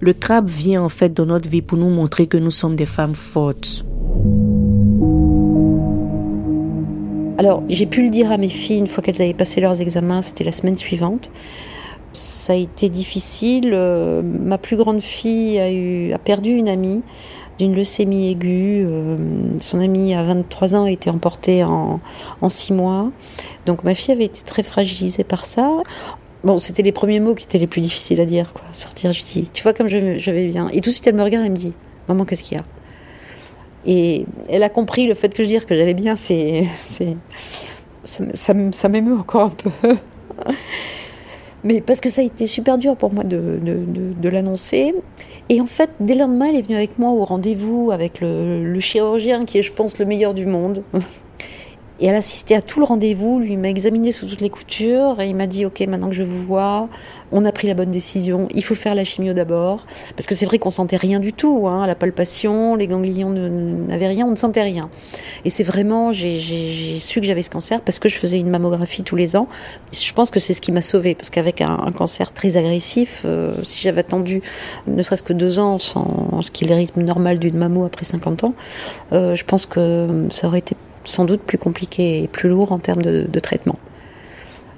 Le 0.00 0.12
crabe 0.12 0.48
vient 0.48 0.82
en 0.82 0.88
fait 0.88 1.14
dans 1.14 1.26
notre 1.26 1.48
vie 1.48 1.62
pour 1.62 1.78
nous 1.78 1.88
montrer 1.88 2.26
que 2.26 2.36
nous 2.36 2.50
sommes 2.50 2.76
des 2.76 2.86
femmes 2.86 3.14
fortes. 3.14 3.84
Alors, 7.38 7.62
j'ai 7.68 7.86
pu 7.86 8.02
le 8.02 8.10
dire 8.10 8.30
à 8.30 8.36
mes 8.36 8.48
filles 8.48 8.78
une 8.78 8.86
fois 8.86 9.02
qu'elles 9.02 9.20
avaient 9.20 9.34
passé 9.34 9.60
leurs 9.60 9.80
examens, 9.80 10.22
c'était 10.22 10.44
la 10.44 10.52
semaine 10.52 10.76
suivante. 10.76 11.30
Ça 12.12 12.52
a 12.52 12.56
été 12.56 12.88
difficile. 12.88 13.72
Euh, 13.74 14.22
ma 14.22 14.56
plus 14.56 14.76
grande 14.76 15.00
fille 15.00 15.58
a, 16.12 16.18
perdu 16.18 16.50
une 16.50 16.68
amie 16.68 17.02
d'une 17.58 17.74
leucémie 17.74 18.30
aiguë. 18.30 18.84
Euh, 18.86 19.18
son 19.58 19.80
amie 19.80 20.14
à 20.14 20.22
23 20.22 20.74
ans 20.74 20.84
a 20.84 20.90
été 20.90 21.10
emportée 21.10 21.64
en, 21.64 22.00
en 22.40 22.48
6 22.48 22.72
mois. 22.72 23.10
Donc 23.66 23.84
ma 23.84 23.94
fille 23.94 24.12
avait 24.12 24.26
été 24.26 24.42
très 24.42 24.62
fragilisée 24.62 25.24
par 25.24 25.44
ça. 25.44 25.82
Bon, 26.44 26.58
c'était 26.58 26.82
les 26.82 26.92
premiers 26.92 27.20
mots 27.20 27.34
qui 27.34 27.44
étaient 27.44 27.58
les 27.58 27.66
plus 27.66 27.80
difficiles 27.80 28.20
à 28.20 28.26
dire, 28.26 28.52
quoi. 28.52 28.62
Sortir, 28.72 29.12
je 29.12 29.24
dis, 29.24 29.48
tu 29.52 29.62
vois 29.62 29.72
comme 29.72 29.88
je, 29.88 29.96
vais 30.30 30.44
bien. 30.44 30.68
Et 30.68 30.82
tout 30.82 30.90
de 30.90 30.94
suite, 30.94 31.06
elle 31.06 31.14
me 31.14 31.22
regarde, 31.22 31.46
elle 31.46 31.52
me 31.52 31.56
dit, 31.56 31.72
maman, 32.06 32.26
qu'est-ce 32.26 32.42
qu'il 32.42 32.58
y 32.58 32.60
a? 32.60 32.64
Et 33.86 34.26
elle 34.50 34.62
a 34.62 34.68
compris 34.68 35.06
le 35.06 35.14
fait 35.14 35.32
que 35.32 35.42
je 35.42 35.48
dire 35.48 35.64
que 35.64 35.74
j'allais 35.74 35.94
bien, 35.94 36.16
c'est, 36.16 36.66
c'est, 36.82 37.16
ça, 38.04 38.88
m'émeut 38.88 39.16
encore 39.16 39.42
un 39.42 39.50
peu. 39.50 39.70
Mais 41.64 41.80
parce 41.80 42.02
que 42.02 42.10
ça 42.10 42.20
a 42.20 42.24
été 42.24 42.46
super 42.46 42.76
dur 42.76 42.94
pour 42.94 43.10
moi 43.10 43.24
de, 43.24 44.28
l'annoncer. 44.28 44.94
Et 45.48 45.62
en 45.62 45.66
fait, 45.66 45.90
dès 45.98 46.12
le 46.12 46.20
lendemain, 46.20 46.48
elle 46.50 46.56
est 46.56 46.62
venue 46.62 46.76
avec 46.76 46.98
moi 46.98 47.10
au 47.10 47.24
rendez-vous 47.24 47.90
avec 47.90 48.20
le 48.20 48.80
chirurgien 48.80 49.46
qui 49.46 49.58
est, 49.58 49.62
je 49.62 49.72
pense, 49.72 49.98
le 49.98 50.04
meilleur 50.04 50.34
du 50.34 50.44
monde. 50.44 50.82
Et 52.00 52.06
elle 52.06 52.16
assistait 52.16 52.56
à 52.56 52.62
tout 52.62 52.80
le 52.80 52.86
rendez-vous, 52.86 53.38
lui 53.38 53.56
m'a 53.56 53.68
examiné 53.68 54.10
sous 54.10 54.26
toutes 54.26 54.40
les 54.40 54.50
coutures 54.50 55.20
et 55.20 55.28
il 55.28 55.36
m'a 55.36 55.46
dit 55.46 55.64
ok 55.64 55.78
maintenant 55.82 56.08
que 56.08 56.14
je 56.14 56.24
vous 56.24 56.44
vois, 56.44 56.88
on 57.30 57.44
a 57.44 57.52
pris 57.52 57.68
la 57.68 57.74
bonne 57.74 57.92
décision, 57.92 58.48
il 58.52 58.64
faut 58.64 58.74
faire 58.74 58.96
la 58.96 59.04
chimio 59.04 59.32
d'abord 59.32 59.86
parce 60.16 60.26
que 60.26 60.34
c'est 60.34 60.44
vrai 60.44 60.58
qu'on 60.58 60.70
sentait 60.70 60.96
rien 60.96 61.20
du 61.20 61.32
tout, 61.32 61.68
hein, 61.68 61.86
la 61.86 61.94
palpation, 61.94 62.74
les 62.74 62.88
ganglions 62.88 63.30
n'avaient 63.30 64.08
rien, 64.08 64.26
on 64.26 64.32
ne 64.32 64.36
sentait 64.36 64.62
rien. 64.62 64.90
Et 65.44 65.50
c'est 65.50 65.62
vraiment 65.62 66.12
j'ai 66.12 66.98
su 66.98 67.20
que 67.20 67.26
j'avais 67.26 67.44
ce 67.44 67.50
cancer 67.50 67.80
parce 67.80 68.00
que 68.00 68.08
je 68.08 68.16
faisais 68.16 68.40
une 68.40 68.50
mammographie 68.50 69.04
tous 69.04 69.16
les 69.16 69.36
ans. 69.36 69.46
Je 69.92 70.12
pense 70.12 70.32
que 70.32 70.40
c'est 70.40 70.54
ce 70.54 70.60
qui 70.60 70.72
m'a 70.72 70.82
sauvée 70.82 71.14
parce 71.14 71.30
qu'avec 71.30 71.60
un, 71.60 71.92
cancer 71.94 72.32
très 72.32 72.56
agressif, 72.56 73.22
euh, 73.24 73.54
si 73.62 73.82
j'avais 73.82 74.00
attendu 74.00 74.42
ne 74.88 75.00
serait-ce 75.00 75.22
que 75.22 75.32
deux 75.32 75.60
ans 75.60 75.78
sans 75.78 76.42
ce 76.42 76.50
qui 76.50 76.64
est 76.64 76.68
le 76.68 76.74
rythme 76.74 77.02
normal 77.02 77.38
d'une 77.38 77.56
mammo 77.56 77.84
après 77.84 78.04
50 78.04 78.42
ans, 78.42 78.54
euh, 79.12 79.36
je 79.36 79.44
pense 79.44 79.66
que 79.66 80.26
ça 80.30 80.48
aurait 80.48 80.58
été 80.58 80.74
sans 81.04 81.24
doute 81.24 81.42
plus 81.42 81.58
compliqué 81.58 82.22
et 82.22 82.28
plus 82.28 82.48
lourd 82.48 82.72
en 82.72 82.78
termes 82.78 83.02
de, 83.02 83.40
traitement. 83.40 83.78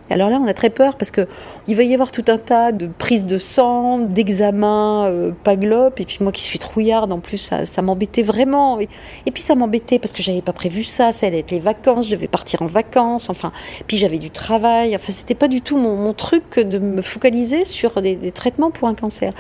Alors 0.09 0.31
là, 0.31 0.39
on 0.41 0.47
a 0.47 0.55
très 0.55 0.71
peur 0.71 0.97
parce 0.97 1.11
que 1.11 1.27
il 1.67 1.75
va 1.75 1.83
y 1.83 1.93
avoir 1.93 2.13
tout 2.13 2.25
un 2.29 2.39
tas 2.39 2.71
de 2.71 2.87
prises 2.87 3.27
de 3.27 3.39
sang, 3.39 3.99
d'examens 3.99 5.07
euh, 5.07 5.33
paglop, 5.43 6.01
et 6.01 6.05
puis 6.05 6.19
moi 6.21 6.31
qui 6.31 6.43
suis 6.43 6.59
trouillarde, 6.59 7.13
en 7.13 7.19
plus, 7.19 7.39
ça, 7.39 7.83
m'embêtait 7.83 8.23
vraiment. 8.23 8.79
Et, 8.81 8.89
puis 9.33 9.43
ça 9.43 9.55
m'embêtait 9.55 9.99
parce 9.99 10.13
que 10.13 10.23
j'avais 10.23 10.43
pas 10.43 10.53
prévu 10.53 10.85
ça, 10.85 11.13
ça 11.13 11.27
allait 11.27 11.41
être 11.41 11.51
les 11.51 11.59
vacances, 11.59 12.07
je 12.07 12.15
devais 12.15 12.29
partir 12.29 12.63
en 12.63 12.67
vacances, 12.67 13.31
enfin, 13.31 13.53
puis 13.87 13.97
j'avais 13.97 14.19
du 14.19 14.31
travail, 14.31 14.95
enfin, 14.95 15.13
c'était 15.13 15.35
pas 15.35 15.49
du 15.49 15.61
tout 15.61 15.77
mon, 15.77 16.13
truc 16.13 16.59
de 16.59 16.79
me 16.79 17.03
focaliser 17.03 17.65
sur 17.65 18.01
des, 18.01 18.17
traitements 18.33 18.71
pour 18.71 18.89
un 18.89 18.95
cancer. 18.95 19.33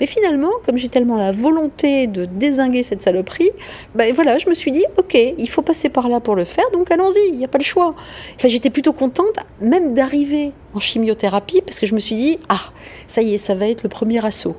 Mais 0.00 0.06
finalement, 0.06 0.50
comme 0.64 0.78
j'ai 0.78 0.88
tellement 0.88 1.16
la 1.16 1.32
volonté 1.32 2.06
de 2.06 2.24
désinguer 2.24 2.82
cette 2.82 3.02
saloperie, 3.02 3.50
ben 3.94 4.12
voilà, 4.14 4.38
je 4.38 4.48
me 4.48 4.54
suis 4.54 4.72
dit, 4.72 4.84
ok, 4.96 5.16
il 5.38 5.48
faut 5.48 5.62
passer 5.62 5.90
par 5.90 6.08
là 6.08 6.20
pour 6.20 6.34
le 6.34 6.44
faire, 6.44 6.64
donc 6.72 6.90
allons-y, 6.90 7.28
il 7.28 7.38
n'y 7.38 7.44
a 7.44 7.48
pas 7.48 7.58
le 7.58 7.64
choix. 7.64 7.94
Enfin, 8.36 8.48
j'étais 8.48 8.70
plutôt 8.70 8.92
contente, 8.92 9.36
même 9.60 9.94
en 10.74 10.80
chimiothérapie 10.80 11.62
parce 11.62 11.80
que 11.80 11.86
je 11.86 11.94
me 11.94 12.00
suis 12.00 12.16
dit 12.16 12.38
ah 12.48 12.60
ça 13.06 13.22
y 13.22 13.34
est 13.34 13.38
ça 13.38 13.54
va 13.54 13.68
être 13.68 13.82
le 13.82 13.88
premier 13.88 14.24
assaut. 14.24 14.56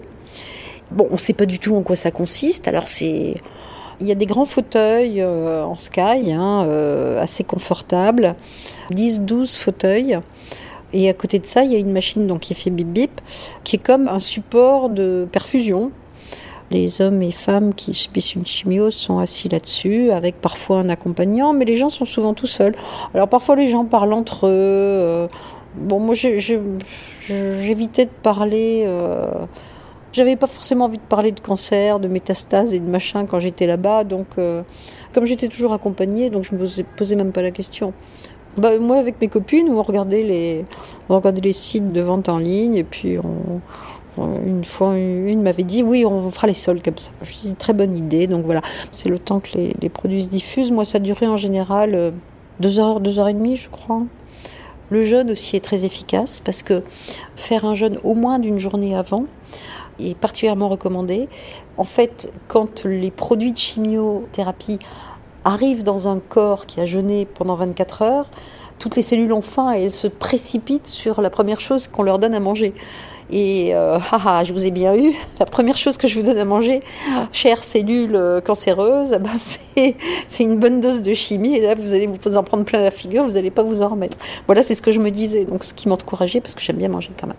Bon 0.91 1.07
on 1.12 1.17
sait 1.17 1.33
pas 1.33 1.45
du 1.45 1.59
tout 1.59 1.75
en 1.75 1.81
quoi 1.81 1.95
ça 1.95 2.12
consiste. 2.12 2.67
Alors 2.67 2.88
c'est 2.88 3.35
il 4.01 4.07
y 4.07 4.12
a 4.12 4.15
des 4.15 4.25
grands 4.25 4.45
fauteuils 4.45 5.21
euh, 5.21 5.63
en 5.63 5.77
sky 5.77 6.31
hein, 6.33 6.63
euh, 6.65 7.21
assez 7.21 7.43
confortables. 7.43 8.35
10-12 8.91 9.57
fauteuils. 9.57 10.19
Et 10.93 11.09
à 11.09 11.13
côté 11.13 11.39
de 11.39 11.45
ça 11.45 11.63
il 11.63 11.71
y 11.71 11.75
a 11.75 11.79
une 11.79 11.91
machine 11.91 12.27
donc 12.27 12.41
qui 12.41 12.53
fait 12.53 12.69
bip 12.69 12.88
bip 12.88 13.21
qui 13.63 13.77
est 13.77 13.79
comme 13.79 14.07
un 14.07 14.19
support 14.19 14.89
de 14.89 15.27
perfusion 15.31 15.91
les 16.72 17.01
hommes 17.01 17.22
et 17.22 17.31
femmes 17.31 17.74
qui 17.74 17.93
subissent 17.93 18.36
une 18.36 18.45
chimio 18.45 18.89
sont 18.91 19.19
assis 19.19 19.50
là-dessus, 19.50 20.12
avec 20.12 20.41
parfois 20.41 20.79
un 20.79 20.89
accompagnant, 20.89 21.53
mais 21.53 21.65
les 21.65 21.77
gens 21.77 21.89
sont 21.89 22.05
souvent 22.05 22.34
tout 22.34 22.48
seuls. 22.48 22.75
Alors 23.13 23.27
parfois 23.27 23.55
les 23.55 23.67
gens 23.67 23.86
parlent 23.86 24.13
entre 24.13 24.48
eux. 24.48 24.50
Euh, 24.51 25.27
bon, 25.75 26.00
moi 26.00 26.15
j'évitais 26.15 28.05
de 28.05 28.12
parler. 28.24 28.84
Euh, 28.88 29.27
J'avais 30.12 30.36
pas 30.38 30.48
forcément 30.48 30.86
envie 30.86 30.98
de 30.98 31.03
parler 31.03 31.31
de 31.31 31.39
cancer, 31.39 32.00
de 32.00 32.07
métastases 32.07 32.74
et 32.74 32.79
de 32.79 32.89
machin 32.89 33.25
quand 33.25 33.39
j'étais 33.39 33.67
là-bas, 33.67 34.03
donc 34.03 34.27
euh, 34.38 34.63
comme 35.13 35.25
j'étais 35.25 35.50
toujours 35.50 35.74
accompagnée, 35.74 36.29
donc 36.29 36.43
je 36.43 36.55
me 36.55 36.60
posais, 36.60 36.84
posais 36.84 37.15
même 37.15 37.31
pas 37.31 37.41
la 37.41 37.51
question. 37.51 37.93
Bah, 38.57 38.79
moi, 38.79 38.98
avec 38.98 39.19
mes 39.19 39.27
copines, 39.27 39.67
on 39.69 39.84
regardait 39.84 40.24
les, 40.24 40.65
on 41.10 41.15
regardait 41.15 41.41
les 41.41 41.53
sites 41.53 41.91
de 41.91 42.01
vente 42.01 42.29
en 42.29 42.38
ligne 42.38 42.75
et 42.75 42.86
puis 42.86 43.17
on, 43.19 43.60
une 44.17 44.63
fois, 44.63 44.98
une 44.98 45.41
m'avait 45.41 45.63
dit 45.63 45.84
oui, 45.84 46.05
on 46.05 46.29
fera 46.29 46.48
les 46.48 46.53
sols 46.53 46.81
comme 46.81 46.98
ça. 46.98 47.12
Je 47.24 47.50
dis 47.50 47.55
très 47.55 47.74
bonne 47.74 47.95
idée. 47.95 48.27
Donc 48.27 48.45
voilà, 48.45 48.62
c'est 48.91 49.10
le 49.10 49.19
temps 49.19 49.39
que 49.39 49.57
les, 49.57 49.75
les, 49.81 49.89
produits 49.89 50.24
se 50.24 50.29
diffusent. 50.29 50.72
Moi, 50.72 50.86
ça 50.86 51.00
durait 51.00 51.27
en 51.27 51.38
général 51.38 51.95
euh, 51.95 52.12
deux 52.60 52.79
heures, 52.79 53.00
deux 53.00 53.19
heures 53.19 53.27
et 53.27 53.34
demie, 53.34 53.55
je 53.55 53.69
crois. 53.69 54.03
Le 54.89 55.03
jeûne 55.03 55.31
aussi 55.31 55.55
est 55.55 55.63
très 55.63 55.84
efficace 55.84 56.39
parce 56.39 56.62
que 56.62 56.84
faire 57.36 57.65
un 57.65 57.74
jeûne 57.74 57.98
au 58.03 58.13
moins 58.13 58.38
d'une 58.39 58.60
journée 58.60 58.95
avant 58.95 59.25
est 60.00 60.15
particulièrement 60.17 60.69
recommandé. 60.69 61.27
En 61.77 61.86
fait, 61.86 62.31
quand 62.48 62.86
les 62.86 63.12
produits 63.12 63.51
de 63.51 63.57
chimiothérapie 63.57 64.79
arrivent 65.43 65.84
dans 65.84 66.07
un 66.07 66.19
corps 66.19 66.65
qui 66.65 66.79
a 66.81 66.86
jeûné 66.86 67.25
pendant 67.25 67.55
24 67.55 68.01
heures, 68.03 68.29
toutes 68.79 68.95
les 68.95 69.01
cellules 69.01 69.31
ont 69.31 69.41
faim 69.41 69.74
et 69.74 69.84
elles 69.84 69.91
se 69.91 70.07
précipitent 70.07 70.88
sur 70.88 71.22
la 71.22 71.29
première 71.29 71.62
chose 71.62 71.88
qu'on 71.88 72.03
leur 72.03 72.19
donne 72.19 72.34
à 72.34 72.39
manger. 72.39 72.74
Et 73.32 73.74
euh, 73.74 73.98
haha, 74.12 74.44
je 74.44 74.53
vous 74.53 74.65
ai 74.65 74.72
bien 74.72 74.96
eu. 74.96 75.13
La 75.39 75.46
première 75.46 75.77
chose 75.77 75.98
que 75.98 76.08
je 76.08 76.20
vous 76.20 76.25
donne 76.25 76.38
à 76.38 76.46
manger, 76.46 76.82
chères 77.32 77.63
cellules 77.63 78.15
euh, 78.15 78.41
cancéreuses, 78.41 79.17
c'est, 79.38 79.96
c'est 80.27 80.44
une 80.44 80.58
bonne 80.58 80.79
dose 80.79 81.01
de 81.01 81.13
chimie. 81.13 81.55
Et 81.55 81.62
là, 81.62 81.75
vous 81.75 81.94
allez 81.94 82.08
vous 82.08 82.38
en 82.38 82.44
prendre 82.44 82.63
plein 82.63 82.82
la 82.82 82.91
figure, 82.91 83.24
vous 83.24 83.32
n'allez 83.32 83.51
pas 83.51 83.63
vous 83.63 83.82
en 83.82 83.89
remettre. 83.89 84.17
Voilà, 84.46 84.63
c'est 84.63 84.75
ce 84.75 84.82
que 84.82 84.91
je 84.91 85.00
me 85.00 85.12
disais. 85.12 85.46
Donc, 85.46 85.63
ce 85.63 85.74
qui 85.74 85.89
m'encourageait, 85.89 86.41
parce 86.41 86.55
que 86.55 86.62
j'aime 86.62 86.77
bien 86.77 86.89
manger 86.89 87.12
quand 87.20 87.27
même. 87.27 87.38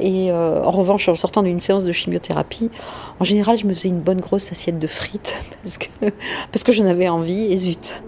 Et 0.00 0.30
euh, 0.32 0.62
en 0.62 0.70
revanche, 0.70 1.08
en 1.08 1.14
sortant 1.14 1.42
d'une 1.42 1.60
séance 1.60 1.84
de 1.84 1.92
chimiothérapie, 1.92 2.70
en 3.18 3.24
général, 3.24 3.56
je 3.56 3.66
me 3.66 3.74
faisais 3.74 3.88
une 3.88 4.00
bonne 4.00 4.20
grosse 4.20 4.50
assiette 4.50 4.78
de 4.78 4.86
frites 4.86 5.38
parce 5.62 5.78
que, 5.78 5.86
parce 6.52 6.64
que 6.64 6.72
j'en 6.72 6.86
avais 6.86 7.08
envie 7.08 7.52
et 7.52 7.56
zut. 7.56 8.02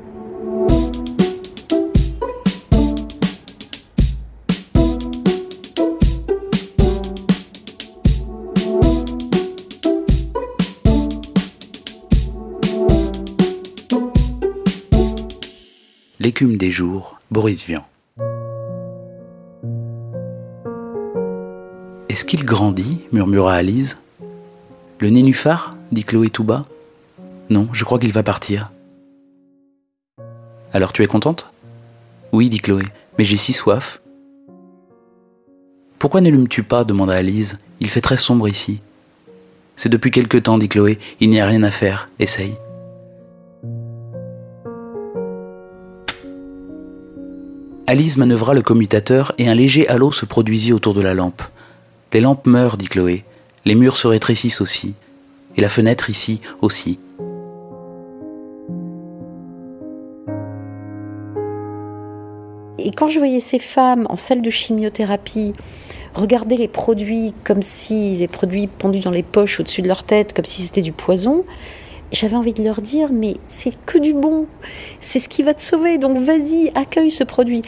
Des 16.44 16.72
jours, 16.72 17.20
Boris 17.30 17.64
Vian. 17.66 17.86
Est-ce 22.08 22.24
qu'il 22.24 22.44
grandit 22.44 22.98
murmura 23.12 23.54
Alice. 23.54 23.98
Le 24.98 25.10
nénuphar 25.10 25.76
dit 25.92 26.02
Chloé 26.02 26.30
tout 26.30 26.42
bas. 26.42 26.64
Non, 27.48 27.68
je 27.72 27.84
crois 27.84 28.00
qu'il 28.00 28.10
va 28.10 28.24
partir. 28.24 28.72
Alors 30.72 30.92
tu 30.92 31.04
es 31.04 31.06
contente? 31.06 31.52
Oui, 32.32 32.48
dit 32.48 32.58
Chloé, 32.58 32.86
mais 33.18 33.24
j'ai 33.24 33.36
si 33.36 33.52
soif. 33.52 34.00
Pourquoi 36.00 36.20
n'allumes-tu 36.22 36.64
pas? 36.64 36.82
demanda 36.82 37.14
Alice. 37.14 37.56
Il 37.78 37.88
fait 37.88 38.00
très 38.00 38.16
sombre 38.16 38.48
ici. 38.48 38.80
C'est 39.76 39.88
depuis 39.88 40.10
quelque 40.10 40.38
temps, 40.38 40.58
dit 40.58 40.68
Chloé. 40.68 40.98
Il 41.20 41.30
n'y 41.30 41.40
a 41.40 41.46
rien 41.46 41.62
à 41.62 41.70
faire. 41.70 42.08
Essaye. 42.18 42.56
Alice 47.88 48.16
manœuvra 48.16 48.54
le 48.54 48.62
commutateur 48.62 49.32
et 49.38 49.48
un 49.48 49.54
léger 49.54 49.88
halo 49.88 50.12
se 50.12 50.24
produisit 50.24 50.72
autour 50.72 50.94
de 50.94 51.00
la 51.00 51.14
lampe. 51.14 51.42
Les 52.12 52.20
lampes 52.20 52.46
meurent, 52.46 52.76
dit 52.76 52.86
Chloé. 52.86 53.24
Les 53.64 53.74
murs 53.74 53.96
se 53.96 54.06
rétrécissent 54.06 54.60
aussi. 54.60 54.94
Et 55.56 55.60
la 55.60 55.68
fenêtre 55.68 56.08
ici 56.08 56.40
aussi. 56.60 57.00
Et 62.78 62.92
quand 62.92 63.08
je 63.08 63.18
voyais 63.18 63.40
ces 63.40 63.58
femmes 63.58 64.06
en 64.08 64.16
salle 64.16 64.42
de 64.42 64.50
chimiothérapie 64.50 65.52
regarder 66.14 66.56
les 66.56 66.68
produits 66.68 67.34
comme 67.42 67.62
si 67.62 68.16
les 68.16 68.28
produits 68.28 68.68
pendus 68.68 69.00
dans 69.00 69.10
les 69.10 69.22
poches 69.22 69.58
au-dessus 69.58 69.82
de 69.82 69.88
leur 69.88 70.04
tête, 70.04 70.34
comme 70.34 70.44
si 70.44 70.62
c'était 70.62 70.82
du 70.82 70.92
poison, 70.92 71.44
j'avais 72.12 72.36
envie 72.36 72.52
de 72.52 72.62
leur 72.62 72.82
dire, 72.82 73.08
mais 73.12 73.36
c'est 73.46 73.74
que 73.84 73.98
du 73.98 74.12
bon, 74.12 74.46
c'est 75.00 75.18
ce 75.18 75.28
qui 75.28 75.42
va 75.42 75.54
te 75.54 75.62
sauver, 75.62 75.98
donc 75.98 76.18
vas-y, 76.18 76.70
accueille 76.74 77.10
ce 77.10 77.24
produit. 77.24 77.62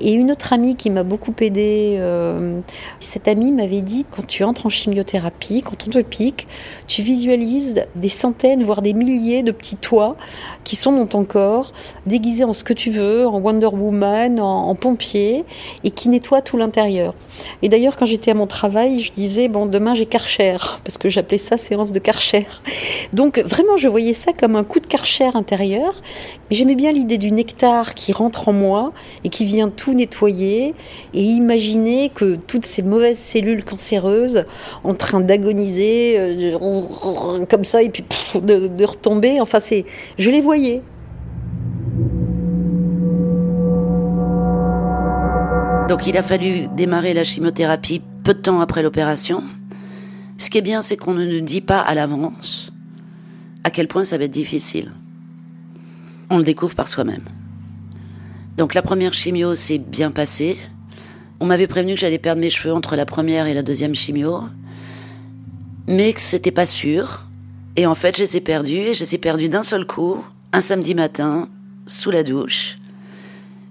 Et 0.00 0.12
une 0.12 0.30
autre 0.30 0.52
amie 0.52 0.74
qui 0.74 0.88
m'a 0.90 1.02
beaucoup 1.02 1.34
aidée, 1.40 1.96
euh, 1.98 2.60
cette 2.98 3.28
amie 3.28 3.52
m'avait 3.52 3.82
dit, 3.82 4.06
quand 4.10 4.26
tu 4.26 4.42
entres 4.42 4.66
en 4.66 4.70
chimiothérapie, 4.70 5.60
quand 5.60 5.86
on 5.86 5.90
te 5.90 5.98
pique, 5.98 6.48
tu 6.86 7.02
visualises 7.02 7.84
des 7.94 8.08
centaines, 8.08 8.64
voire 8.64 8.80
des 8.80 8.94
milliers 8.94 9.42
de 9.42 9.52
petits 9.52 9.76
toits 9.76 10.16
qui 10.64 10.76
sont 10.76 10.92
dans 10.92 11.06
ton 11.06 11.24
corps, 11.24 11.72
déguisés 12.06 12.44
en 12.44 12.54
ce 12.54 12.64
que 12.64 12.72
tu 12.72 12.90
veux, 12.90 13.26
en 13.26 13.38
Wonder 13.38 13.66
Woman, 13.66 14.40
en, 14.40 14.74
pompier, 14.74 15.44
et 15.84 15.90
qui 15.90 16.08
nettoient 16.08 16.40
tout 16.40 16.56
l'intérieur. 16.56 17.14
Et 17.62 17.68
d'ailleurs, 17.68 17.96
quand 17.96 18.06
j'étais 18.06 18.30
à 18.30 18.34
mon 18.34 18.46
travail, 18.46 19.00
je 19.00 19.12
disais, 19.12 19.48
bon, 19.48 19.66
demain 19.66 19.94
j'ai 19.94 20.06
Karcher, 20.06 20.56
parce 20.84 20.96
que 20.96 21.08
j'appelais 21.10 21.38
ça 21.38 21.58
séance 21.58 21.92
de 21.92 21.98
Karcher. 21.98 22.46
Donc 23.12 23.38
vraiment, 23.40 23.76
je 23.76 23.89
voyais 23.90 24.14
ça 24.14 24.32
comme 24.32 24.56
un 24.56 24.64
coup 24.64 24.80
de 24.80 24.86
Karcher 24.86 25.30
intérieur, 25.34 26.00
mais 26.48 26.56
j'aimais 26.56 26.74
bien 26.74 26.92
l'idée 26.92 27.18
du 27.18 27.30
nectar 27.32 27.94
qui 27.94 28.12
rentre 28.12 28.48
en 28.48 28.52
moi 28.52 28.92
et 29.24 29.28
qui 29.28 29.44
vient 29.44 29.68
tout 29.68 29.94
nettoyer, 29.94 30.74
et 31.14 31.22
imaginer 31.22 32.10
que 32.10 32.36
toutes 32.36 32.66
ces 32.66 32.82
mauvaises 32.82 33.18
cellules 33.18 33.64
cancéreuses, 33.64 34.44
en 34.84 34.94
train 34.94 35.20
d'agoniser, 35.20 36.14
euh, 36.18 37.44
comme 37.48 37.64
ça, 37.64 37.82
et 37.82 37.90
puis 37.90 38.04
de, 38.34 38.68
de 38.68 38.84
retomber, 38.84 39.40
enfin, 39.40 39.60
c'est, 39.60 39.84
je 40.18 40.30
les 40.30 40.40
voyais. 40.40 40.82
Donc 45.88 46.06
il 46.06 46.16
a 46.16 46.22
fallu 46.22 46.68
démarrer 46.68 47.14
la 47.14 47.24
chimiothérapie 47.24 48.00
peu 48.22 48.34
de 48.34 48.38
temps 48.38 48.60
après 48.60 48.82
l'opération. 48.82 49.42
Ce 50.38 50.48
qui 50.48 50.58
est 50.58 50.62
bien, 50.62 50.82
c'est 50.82 50.96
qu'on 50.96 51.14
ne 51.14 51.26
nous 51.26 51.40
dit 51.44 51.60
pas 51.60 51.80
à 51.80 51.94
l'avance 51.94 52.70
à 53.64 53.70
quel 53.70 53.88
point 53.88 54.04
ça 54.04 54.18
va 54.18 54.24
être 54.24 54.30
difficile. 54.30 54.92
On 56.30 56.38
le 56.38 56.44
découvre 56.44 56.74
par 56.74 56.88
soi-même. 56.88 57.24
Donc 58.56 58.74
la 58.74 58.82
première 58.82 59.14
chimio 59.14 59.54
s'est 59.54 59.78
bien 59.78 60.10
passée. 60.10 60.56
On 61.40 61.46
m'avait 61.46 61.66
prévenu 61.66 61.94
que 61.94 62.00
j'allais 62.00 62.18
perdre 62.18 62.40
mes 62.40 62.50
cheveux 62.50 62.74
entre 62.74 62.96
la 62.96 63.06
première 63.06 63.46
et 63.46 63.54
la 63.54 63.62
deuxième 63.62 63.94
chimio, 63.94 64.42
mais 65.86 66.12
que 66.12 66.20
c'était 66.20 66.50
pas 66.50 66.66
sûr. 66.66 67.26
Et 67.76 67.86
en 67.86 67.94
fait, 67.94 68.16
je 68.16 68.22
les 68.22 68.36
ai 68.36 68.40
perdus, 68.40 68.76
et 68.76 68.94
je 68.94 69.00
les 69.00 69.14
ai 69.14 69.18
perdus 69.18 69.48
d'un 69.48 69.62
seul 69.62 69.86
coup, 69.86 70.22
un 70.52 70.60
samedi 70.60 70.94
matin, 70.94 71.48
sous 71.86 72.10
la 72.10 72.22
douche. 72.22 72.78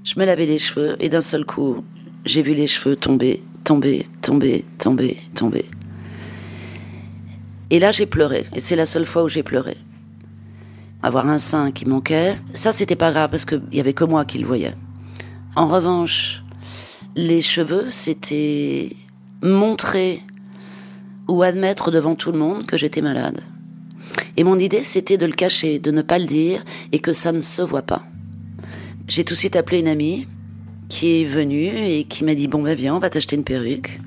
Je 0.04 0.20
me 0.20 0.26
lavais 0.26 0.48
les 0.48 0.58
cheveux, 0.58 0.96
et 1.00 1.10
d'un 1.10 1.22
seul 1.22 1.46
coup, 1.46 1.84
j'ai 2.26 2.42
vu 2.42 2.56
les 2.56 2.66
cheveux 2.66 2.96
tomber, 2.96 3.44
tomber, 3.64 4.08
tomber, 4.22 4.66
tomber, 4.80 5.18
tomber. 5.36 5.66
Et 7.70 7.80
là, 7.80 7.92
j'ai 7.92 8.08
pleuré. 8.08 8.46
Et 8.56 8.60
c'est 8.60 8.76
la 8.76 8.86
seule 8.88 9.06
fois 9.06 9.24
où 9.24 9.30
j'ai 9.30 9.44
pleuré. 9.44 9.78
Avoir 11.02 11.28
un 11.28 11.40
sein 11.40 11.72
qui 11.72 11.86
manquait, 11.86 12.36
ça, 12.54 12.74
c'était 12.74 12.96
pas 12.96 13.12
grave 13.12 13.30
parce 13.30 13.46
qu'il 13.46 13.62
y 13.72 13.80
avait 13.80 13.94
que 13.94 14.04
moi 14.04 14.26
qui 14.26 14.38
le 14.38 14.46
voyais. 14.46 14.74
En 15.56 15.68
revanche, 15.68 16.44
les 17.16 17.42
cheveux, 17.42 17.88
c'était 17.90 18.96
montrer 19.42 20.22
ou 21.28 21.44
admettre 21.44 21.92
devant 21.92 22.16
tout 22.16 22.32
le 22.32 22.38
monde 22.38 22.66
que 22.66 22.78
j'étais 22.78 23.02
malade. 23.02 23.42
Et 24.36 24.44
mon 24.44 24.60
idée, 24.60 24.84
c'était 24.84 25.18
de 25.18 25.26
le 25.26 25.32
cacher, 25.32 25.80
de 25.80 25.92
ne 25.92 26.02
pas 26.02 26.20
le 26.20 26.26
dire 26.26 26.64
et 26.92 27.00
que 27.00 27.14
ça 27.14 27.32
ne 27.32 27.42
se 27.42 27.62
voit 27.62 27.82
pas. 27.82 28.04
J'ai 29.08 29.24
tout 29.24 29.34
de 29.34 29.40
suite 29.40 29.56
appelé 29.56 29.80
une 29.80 29.88
amie 29.88 30.28
qui 30.88 31.22
est 31.22 31.26
venue 31.26 31.72
et 31.76 32.04
qui 32.04 32.24
m'a 32.24 32.36
dit 32.36 32.48
Bon, 32.48 32.62
ben 32.62 32.74
viens, 32.74 32.96
on 32.96 33.00
va 33.00 33.10
t'acheter 33.10 33.36
une 33.36 33.44
perruque. 33.44 34.00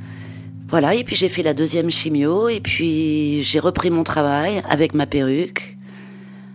Voilà, 0.68 0.94
et 0.94 1.04
puis 1.04 1.16
j'ai 1.16 1.28
fait 1.28 1.42
la 1.42 1.54
deuxième 1.54 1.90
chimio, 1.90 2.48
et 2.48 2.60
puis 2.60 3.42
j'ai 3.42 3.58
repris 3.58 3.90
mon 3.90 4.04
travail 4.04 4.62
avec 4.68 4.94
ma 4.94 5.06
perruque. 5.06 5.71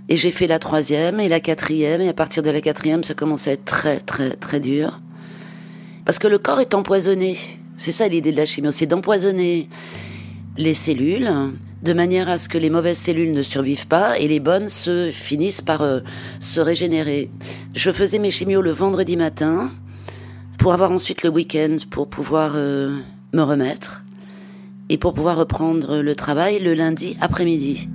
Et 0.09 0.17
j'ai 0.17 0.31
fait 0.31 0.47
la 0.47 0.59
troisième 0.59 1.19
et 1.19 1.27
la 1.27 1.39
quatrième, 1.39 2.01
et 2.01 2.07
à 2.07 2.13
partir 2.13 2.41
de 2.43 2.49
la 2.49 2.61
quatrième, 2.61 3.03
ça 3.03 3.13
commençait 3.13 3.49
à 3.49 3.53
être 3.53 3.65
très, 3.65 3.99
très, 3.99 4.31
très 4.31 4.59
dur. 4.59 5.01
Parce 6.05 6.19
que 6.19 6.27
le 6.27 6.37
corps 6.37 6.61
est 6.61 6.73
empoisonné. 6.73 7.35
C'est 7.75 7.91
ça 7.91 8.07
l'idée 8.07 8.31
de 8.31 8.37
la 8.37 8.45
chimio, 8.45 8.71
c'est 8.71 8.85
d'empoisonner 8.85 9.67
les 10.57 10.73
cellules 10.73 11.29
de 11.83 11.93
manière 11.93 12.29
à 12.29 12.37
ce 12.37 12.49
que 12.49 12.57
les 12.57 12.69
mauvaises 12.69 12.97
cellules 12.97 13.33
ne 13.33 13.43
survivent 13.43 13.87
pas 13.87 14.17
et 14.17 14.27
les 14.27 14.39
bonnes 14.39 14.69
se 14.69 15.11
finissent 15.11 15.61
par 15.61 15.81
euh, 15.81 15.99
se 16.39 16.59
régénérer. 16.59 17.29
Je 17.75 17.91
faisais 17.91 18.17
mes 18.17 18.31
chimios 18.31 18.61
le 18.61 18.71
vendredi 18.71 19.15
matin 19.15 19.69
pour 20.57 20.73
avoir 20.73 20.91
ensuite 20.91 21.23
le 21.23 21.29
week-end 21.29 21.77
pour 21.91 22.07
pouvoir 22.07 22.53
euh, 22.55 22.97
me 23.33 23.41
remettre 23.41 24.03
et 24.89 24.97
pour 24.97 25.13
pouvoir 25.13 25.37
reprendre 25.37 25.97
le 25.97 26.15
travail 26.15 26.59
le 26.59 26.73
lundi 26.73 27.15
après-midi. 27.21 27.89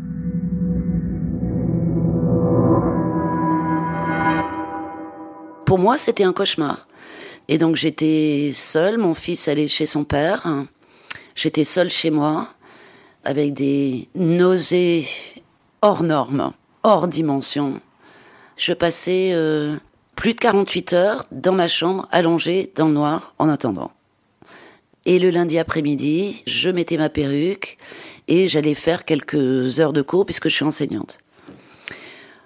Pour 5.72 5.78
moi, 5.78 5.96
c'était 5.96 6.24
un 6.24 6.34
cauchemar. 6.34 6.86
Et 7.48 7.56
donc 7.56 7.76
j'étais 7.76 8.50
seule, 8.52 8.98
mon 8.98 9.14
fils 9.14 9.48
allait 9.48 9.68
chez 9.68 9.86
son 9.86 10.04
père, 10.04 10.46
j'étais 11.34 11.64
seule 11.64 11.88
chez 11.88 12.10
moi, 12.10 12.48
avec 13.24 13.54
des 13.54 14.06
nausées 14.14 15.06
hors 15.80 16.02
normes, 16.02 16.52
hors 16.82 17.08
dimension. 17.08 17.80
Je 18.58 18.74
passais 18.74 19.30
euh, 19.32 19.76
plus 20.14 20.34
de 20.34 20.38
48 20.40 20.92
heures 20.92 21.24
dans 21.32 21.54
ma 21.54 21.68
chambre, 21.68 22.06
allongée 22.12 22.70
dans 22.76 22.88
le 22.88 22.92
noir, 22.92 23.32
en 23.38 23.48
attendant. 23.48 23.92
Et 25.06 25.18
le 25.18 25.30
lundi 25.30 25.58
après-midi, 25.58 26.42
je 26.46 26.68
mettais 26.68 26.98
ma 26.98 27.08
perruque 27.08 27.78
et 28.28 28.46
j'allais 28.46 28.74
faire 28.74 29.06
quelques 29.06 29.80
heures 29.80 29.94
de 29.94 30.02
cours 30.02 30.26
puisque 30.26 30.50
je 30.50 30.54
suis 30.54 30.66
enseignante. 30.66 31.21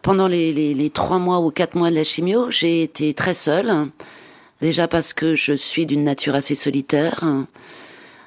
Pendant 0.06 0.28
les, 0.28 0.90
trois 0.94 1.18
mois 1.18 1.40
ou 1.40 1.50
quatre 1.50 1.74
mois 1.74 1.90
de 1.90 1.96
la 1.96 2.04
chimio, 2.04 2.48
j'ai 2.48 2.84
été 2.84 3.12
très 3.12 3.34
seule. 3.34 3.88
Déjà 4.60 4.86
parce 4.86 5.12
que 5.12 5.34
je 5.34 5.52
suis 5.52 5.84
d'une 5.84 6.04
nature 6.04 6.36
assez 6.36 6.54
solitaire. 6.54 7.24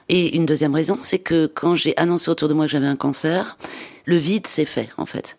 Et 0.09 0.35
une 0.35 0.45
deuxième 0.45 0.75
raison, 0.75 0.99
c'est 1.03 1.19
que 1.19 1.45
quand 1.45 1.77
j'ai 1.77 1.95
annoncé 1.95 2.29
autour 2.29 2.49
de 2.49 2.53
moi 2.53 2.65
que 2.65 2.71
j'avais 2.73 2.85
un 2.85 2.97
cancer, 2.97 3.57
le 4.03 4.17
vide 4.17 4.45
s'est 4.45 4.65
fait, 4.65 4.89
en 4.97 5.05
fait. 5.05 5.37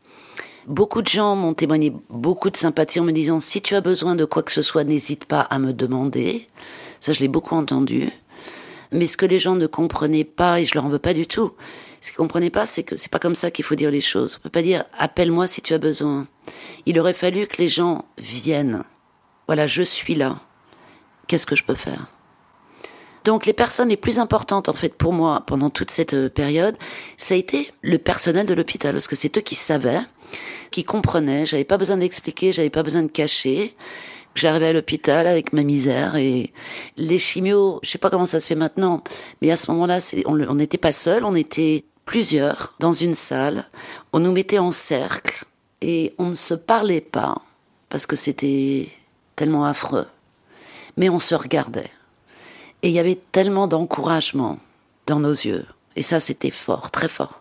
Beaucoup 0.67 1.03
de 1.03 1.09
gens 1.09 1.37
m'ont 1.37 1.53
témoigné 1.53 1.93
beaucoup 2.09 2.49
de 2.49 2.57
sympathie 2.57 3.01
en 3.01 3.05
me 3.05 3.13
disant 3.13 3.41
si 3.41 3.61
tu 3.61 3.75
as 3.75 3.83
besoin 3.83 4.15
de 4.15 4.25
quoi 4.25 4.43
que 4.43 4.51
ce 4.51 4.63
soit, 4.63 4.85
n'hésite 4.85 5.27
pas 5.27 5.41
à 5.43 5.59
me 5.59 5.75
demander. 5.75 6.49
Ça, 7.01 7.13
je 7.13 7.21
l'ai 7.21 7.29
beaucoup 7.29 7.55
entendu. 7.55 8.09
Mais 8.93 9.07
ce 9.07 9.19
que 9.19 9.27
les 9.27 9.41
gens 9.41 9.57
ne 9.57 9.67
comprenaient 9.67 10.25
pas, 10.25 10.59
et 10.59 10.65
je 10.65 10.75
leur 10.75 10.87
en 10.87 10.89
veux 10.89 10.99
pas 10.99 11.13
du 11.13 11.27
tout, 11.27 11.53
ce 12.01 12.11
qu'ils 12.11 12.17
comprenaient 12.17 12.51
pas, 12.51 12.67
c'est 12.67 12.83
que 12.83 12.97
c'est 12.97 13.11
pas 13.11 13.19
comme 13.19 13.35
ça 13.35 13.51
qu'il 13.51 13.65
faut 13.65 13.75
dire 13.75 13.91
les 13.91 14.01
choses. 14.01 14.37
On 14.39 14.43
peut 14.43 14.51
pas 14.51 14.63
dire 14.63 14.85
appelle-moi 14.99 15.47
si 15.47 15.61
tu 15.61 15.75
as 15.75 15.79
besoin. 15.79 16.29
Il 16.87 16.99
aurait 16.99 17.15
fallu 17.15 17.47
que 17.47 17.61
les 17.61 17.69
gens 17.69 18.05
viennent. 18.19 18.85
Voilà, 19.47 19.67
je 19.67 19.83
suis 19.83 20.15
là. 20.15 20.41
Qu'est-ce 21.27 21.47
que 21.47 21.57
je 21.57 21.65
peux 21.65 21.75
faire? 21.75 22.07
Donc 23.25 23.45
les 23.45 23.53
personnes 23.53 23.91
les 23.91 23.97
plus 23.97 24.19
importantes 24.19 24.69
en 24.69 24.73
fait 24.73 24.95
pour 24.95 25.13
moi 25.13 25.45
pendant 25.47 25.69
toute 25.69 25.91
cette 25.91 26.15
euh, 26.15 26.31
période, 26.31 26.77
ça 27.19 27.35
a 27.35 27.37
été 27.37 27.71
le 27.83 27.99
personnel 27.99 28.47
de 28.47 28.55
l'hôpital 28.55 28.93
parce 28.93 29.09
que 29.09 29.17
c'est 29.17 29.37
eux 29.37 29.43
qui 29.43 29.55
savaient, 29.55 30.01
qui 30.71 30.85
comprenaient. 30.85 31.45
J'avais 31.45 31.65
pas 31.65 31.77
besoin 31.77 31.99
d'expliquer, 31.99 32.53
j'avais 32.55 32.71
pas 32.71 32.83
besoin 32.83 33.03
de 33.03 33.11
cacher. 33.11 33.77
J'arrivais 34.37 34.69
à 34.69 34.73
l'hôpital 34.73 35.27
avec 35.27 35.53
ma 35.53 35.65
misère 35.65 36.15
et 36.15 36.53
les 36.97 37.19
chimios, 37.19 37.81
je 37.83 37.91
sais 37.91 37.99
pas 37.99 38.11
comment 38.11 38.27
ça 38.27 38.39
se 38.39 38.47
fait 38.47 38.55
maintenant, 38.55 39.03
mais 39.43 39.51
à 39.51 39.57
ce 39.57 39.73
moment-là, 39.73 39.99
on 40.27 40.55
n'était 40.55 40.79
pas 40.79 40.93
seuls, 40.93 41.25
on 41.25 41.35
était 41.35 41.85
plusieurs 42.11 42.75
dans 42.81 42.93
une 42.93 43.15
salle. 43.15 43.69
On 44.13 44.19
nous 44.19 44.33
mettait 44.33 44.59
en 44.59 44.73
cercle 44.73 45.45
et 45.81 46.13
on 46.19 46.31
ne 46.31 46.35
se 46.35 46.55
parlait 46.55 47.01
pas 47.01 47.41
parce 47.89 48.05
que 48.05 48.17
c'était 48.17 48.89
tellement 49.37 49.65
affreux. 49.65 50.09
Mais 50.97 51.09
on 51.09 51.21
se 51.21 51.37
regardait. 51.37 51.93
Et 52.83 52.89
il 52.89 52.95
y 52.95 52.99
avait 52.99 53.21
tellement 53.31 53.69
d'encouragement 53.69 54.59
dans 55.07 55.21
nos 55.21 55.31
yeux. 55.31 55.65
Et 55.95 56.03
ça, 56.03 56.19
c'était 56.19 56.51
fort, 56.51 56.91
très 56.91 57.07
fort. 57.07 57.40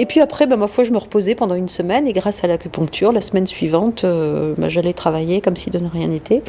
Et 0.00 0.06
puis 0.06 0.20
après, 0.20 0.46
bah, 0.46 0.56
ma 0.56 0.66
foi, 0.66 0.82
je 0.82 0.92
me 0.92 0.96
reposais 0.96 1.34
pendant 1.34 1.54
une 1.54 1.68
semaine 1.68 2.08
et 2.08 2.14
grâce 2.14 2.42
à 2.42 2.46
l'acupuncture, 2.46 3.12
la 3.12 3.20
semaine 3.20 3.46
suivante, 3.46 4.04
euh, 4.04 4.54
bah, 4.56 4.70
j'allais 4.70 4.94
travailler 4.94 5.42
comme 5.42 5.56
si 5.56 5.68
de 5.70 5.78
rien 5.78 6.08
n'était. 6.08 6.42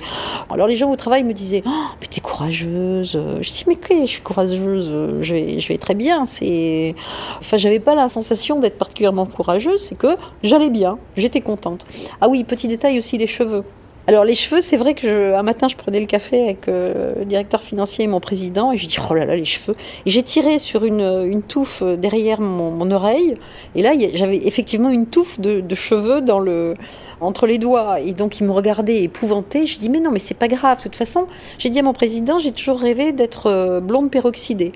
Alors 0.49 0.67
les 0.67 0.77
gens 0.77 0.89
au 0.89 0.95
travail 0.95 1.25
me 1.25 1.33
disaient 1.33 1.61
oh, 1.65 1.69
mais 1.99 2.07
t'es 2.07 2.21
courageuse. 2.21 3.21
Je 3.41 3.49
dis 3.49 3.65
mais 3.67 3.75
quoi, 3.75 3.97
je 4.05 4.05
suis 4.05 4.21
courageuse, 4.21 4.93
je 5.19 5.33
vais, 5.33 5.59
je 5.59 5.67
vais 5.67 5.77
très 5.77 5.95
bien. 5.95 6.25
C'est, 6.25 6.95
enfin, 7.39 7.57
j'avais 7.57 7.81
pas 7.81 7.93
la 7.93 8.07
sensation 8.07 8.57
d'être 8.61 8.77
particulièrement 8.77 9.25
courageuse, 9.25 9.81
c'est 9.81 9.97
que 9.97 10.15
j'allais 10.43 10.69
bien, 10.69 10.97
j'étais 11.17 11.41
contente. 11.41 11.85
Ah 12.21 12.29
oui, 12.29 12.45
petit 12.45 12.69
détail 12.69 12.99
aussi, 12.99 13.17
les 13.17 13.27
cheveux. 13.27 13.65
Alors 14.07 14.25
les 14.25 14.33
cheveux, 14.33 14.61
c'est 14.61 14.77
vrai 14.77 14.95
que 14.95 15.35
un 15.35 15.43
matin 15.43 15.67
je 15.67 15.75
prenais 15.75 15.99
le 15.99 16.07
café 16.07 16.45
avec 16.45 16.67
euh, 16.67 17.13
le 17.19 17.25
directeur 17.25 17.61
financier 17.61 18.05
et 18.05 18.07
mon 18.07 18.19
président 18.19 18.71
et 18.71 18.77
je 18.77 18.87
dis 18.87 18.97
oh 19.09 19.13
là 19.13 19.25
là 19.25 19.35
les 19.35 19.45
cheveux. 19.45 19.75
Et 20.05 20.09
j'ai 20.09 20.23
tiré 20.23 20.57
sur 20.57 20.85
une, 20.85 21.41
touffe 21.47 21.83
derrière 21.83 22.41
mon, 22.41 22.89
oreille. 22.91 23.35
Et 23.75 23.83
là 23.83 23.91
j'avais 24.13 24.47
effectivement 24.47 24.89
une 24.89 25.05
touffe 25.05 25.39
de 25.39 25.75
cheveux 25.75 26.21
dans 26.21 26.39
le 26.39 26.75
entre 27.21 27.47
les 27.47 27.57
doigts. 27.57 27.99
Et 27.99 28.13
donc, 28.13 28.39
il 28.39 28.45
me 28.45 28.51
regardait 28.51 29.03
épouvanté. 29.03 29.65
Je 29.65 29.79
dis, 29.79 29.89
mais 29.89 29.99
non, 29.99 30.11
mais 30.11 30.19
c'est 30.19 30.37
pas 30.37 30.47
grave. 30.47 30.79
De 30.79 30.83
toute 30.83 30.95
façon, 30.95 31.27
j'ai 31.57 31.69
dit 31.69 31.79
à 31.79 31.83
mon 31.83 31.93
président, 31.93 32.39
j'ai 32.39 32.51
toujours 32.51 32.79
rêvé 32.79 33.13
d'être 33.13 33.47
euh, 33.47 33.79
blonde 33.79 34.11
peroxydée. 34.11 34.73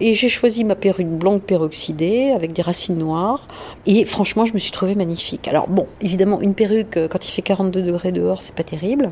Et 0.00 0.14
j'ai 0.14 0.28
choisi 0.28 0.64
ma 0.64 0.76
perruque 0.76 1.08
blonde 1.08 1.42
peroxydée 1.42 2.30
avec 2.30 2.52
des 2.52 2.62
racines 2.62 2.96
noires. 2.96 3.46
Et 3.86 4.04
franchement, 4.04 4.46
je 4.46 4.54
me 4.54 4.58
suis 4.58 4.72
trouvée 4.72 4.94
magnifique. 4.94 5.48
Alors, 5.48 5.68
bon, 5.68 5.86
évidemment, 6.00 6.40
une 6.40 6.54
perruque, 6.54 6.96
euh, 6.96 7.08
quand 7.08 7.26
il 7.28 7.32
fait 7.32 7.42
42 7.42 7.82
degrés 7.82 8.12
dehors, 8.12 8.42
c'est 8.42 8.54
pas 8.54 8.62
terrible. 8.62 9.10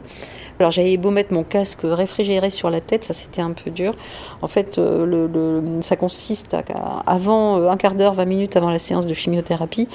Alors 0.59 0.71
j'avais 0.71 0.97
beau 0.97 1.11
mettre 1.11 1.35
mon 1.35 1.45
casque 1.45 1.81
réfrigéré 1.85 2.51
sur 2.51 2.71
la 2.71 2.81
tête, 2.81 3.05
ça 3.05 3.13
c'était 3.13 3.43
un 3.43 3.53
peu 3.53 3.71
dur. 3.71 3.95
En 4.41 4.47
fait, 4.47 4.79
euh, 4.79 5.61
ça 5.83 5.97
consiste 5.97 6.55
à, 6.55 6.63
avant 7.07 7.59
euh, 7.59 7.69
un 7.69 7.77
quart 7.77 7.95
d'heure, 7.95 8.15
20 8.15 8.25
minutes 8.25 8.57
avant 8.57 8.71
la 8.71 8.79
séance 8.79 9.07
de 9.07 9.13
chimiothérapie, 9.13 9.87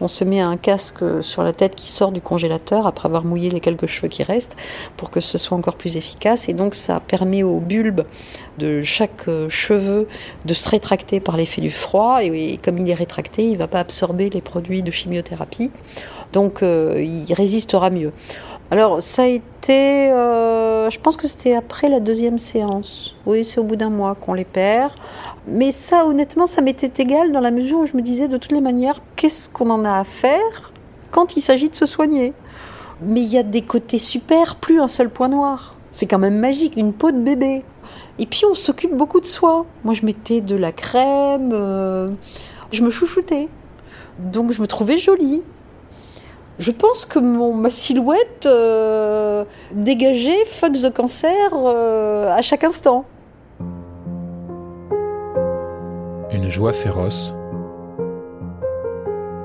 on 0.00 0.08
se 0.08 0.24
met 0.24 0.40
un 0.40 0.58
casque 0.58 1.02
sur 1.22 1.42
la 1.42 1.54
tête 1.54 1.74
qui 1.74 1.88
sort 1.88 2.12
du 2.12 2.20
congélateur 2.20 2.86
après 2.86 3.06
avoir 3.06 3.24
mouillé 3.24 3.48
les 3.48 3.60
quelques 3.60 3.86
cheveux 3.86 4.08
qui 4.08 4.22
restent 4.22 4.56
pour 4.98 5.10
que 5.10 5.20
ce 5.20 5.38
soit 5.38 5.56
encore 5.56 5.76
plus 5.76 5.96
efficace. 5.96 6.50
Et 6.50 6.52
donc 6.52 6.74
ça 6.74 7.00
permet 7.00 7.42
au 7.42 7.58
bulbe 7.58 8.02
de 8.58 8.82
chaque 8.82 9.26
euh, 9.28 9.48
cheveu 9.48 10.06
de 10.44 10.52
se 10.52 10.68
rétracter 10.68 11.20
par 11.20 11.38
l'effet 11.38 11.62
du 11.62 11.70
froid. 11.70 12.22
Et, 12.22 12.58
comme 12.62 12.76
il 12.76 12.90
est 12.90 12.94
rétracté, 12.94 13.44
il 13.44 13.52
ne 13.52 13.58
va 13.58 13.68
pas 13.68 13.80
absorber 13.80 14.28
les 14.28 14.42
produits 14.42 14.82
de 14.82 14.90
chimiothérapie. 14.90 15.70
Donc 16.32 16.60
il 16.62 17.32
résistera 17.34 17.90
mieux. 17.90 18.12
Alors, 18.70 19.02
ça 19.02 19.22
a 19.22 19.26
été. 19.26 19.59
Euh, 19.74 20.90
je 20.90 20.98
pense 20.98 21.16
que 21.16 21.28
c'était 21.28 21.54
après 21.54 21.88
la 21.88 22.00
deuxième 22.00 22.38
séance. 22.38 23.16
Oui, 23.26 23.44
c'est 23.44 23.60
au 23.60 23.64
bout 23.64 23.76
d'un 23.76 23.90
mois 23.90 24.14
qu'on 24.14 24.34
les 24.34 24.44
perd. 24.44 24.92
Mais 25.46 25.70
ça, 25.70 26.06
honnêtement, 26.06 26.46
ça 26.46 26.62
m'était 26.62 27.02
égal 27.02 27.32
dans 27.32 27.40
la 27.40 27.50
mesure 27.50 27.78
où 27.78 27.86
je 27.86 27.96
me 27.96 28.02
disais, 28.02 28.28
de 28.28 28.36
toutes 28.36 28.52
les 28.52 28.60
manières, 28.60 29.00
qu'est-ce 29.16 29.48
qu'on 29.48 29.70
en 29.70 29.84
a 29.84 29.98
à 29.98 30.04
faire 30.04 30.72
quand 31.10 31.36
il 31.36 31.40
s'agit 31.40 31.68
de 31.68 31.76
se 31.76 31.86
soigner? 31.86 32.32
Mais 33.02 33.20
il 33.20 33.28
y 33.28 33.38
a 33.38 33.42
des 33.42 33.62
côtés 33.62 33.98
super, 33.98 34.56
plus 34.56 34.80
un 34.80 34.88
seul 34.88 35.10
point 35.10 35.28
noir. 35.28 35.76
C'est 35.90 36.06
quand 36.06 36.18
même 36.18 36.38
magique, 36.38 36.76
une 36.76 36.92
peau 36.92 37.10
de 37.10 37.18
bébé. 37.18 37.64
Et 38.18 38.26
puis, 38.26 38.42
on 38.50 38.54
s'occupe 38.54 38.94
beaucoup 38.94 39.20
de 39.20 39.26
soi. 39.26 39.66
Moi, 39.84 39.94
je 39.94 40.04
mettais 40.04 40.40
de 40.40 40.56
la 40.56 40.72
crème. 40.72 41.50
Euh, 41.52 42.10
je 42.72 42.82
me 42.82 42.90
chouchoutais. 42.90 43.48
Donc, 44.18 44.52
je 44.52 44.60
me 44.60 44.66
trouvais 44.66 44.98
jolie 44.98 45.42
je 46.60 46.70
pense 46.70 47.06
que 47.06 47.18
mon, 47.18 47.54
ma 47.54 47.70
silhouette 47.70 48.44
euh, 48.46 49.44
dégageait 49.72 50.44
fuck 50.44 50.74
the 50.74 50.92
cancer 50.92 51.32
euh, 51.54 52.30
à 52.30 52.42
chaque 52.42 52.64
instant. 52.64 53.06
Une 56.30 56.50
joie 56.50 56.74
féroce. 56.74 57.34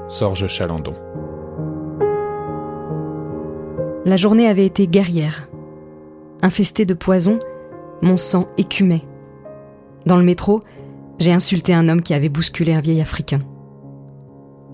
Sorge 0.09 0.47
Chalandon. 0.47 0.93
La 4.03 4.17
journée 4.17 4.47
avait 4.49 4.65
été 4.65 4.85
guerrière. 4.85 5.47
Infestée 6.41 6.85
de 6.85 6.93
poison, 6.93 7.39
mon 8.01 8.17
sang 8.17 8.47
écumait. 8.57 9.03
Dans 10.05 10.17
le 10.17 10.23
métro, 10.23 10.59
j'ai 11.17 11.31
insulté 11.31 11.73
un 11.73 11.87
homme 11.87 12.01
qui 12.01 12.13
avait 12.13 12.29
bousculé 12.29 12.73
un 12.73 12.81
vieil 12.81 13.01
Africain 13.01 13.39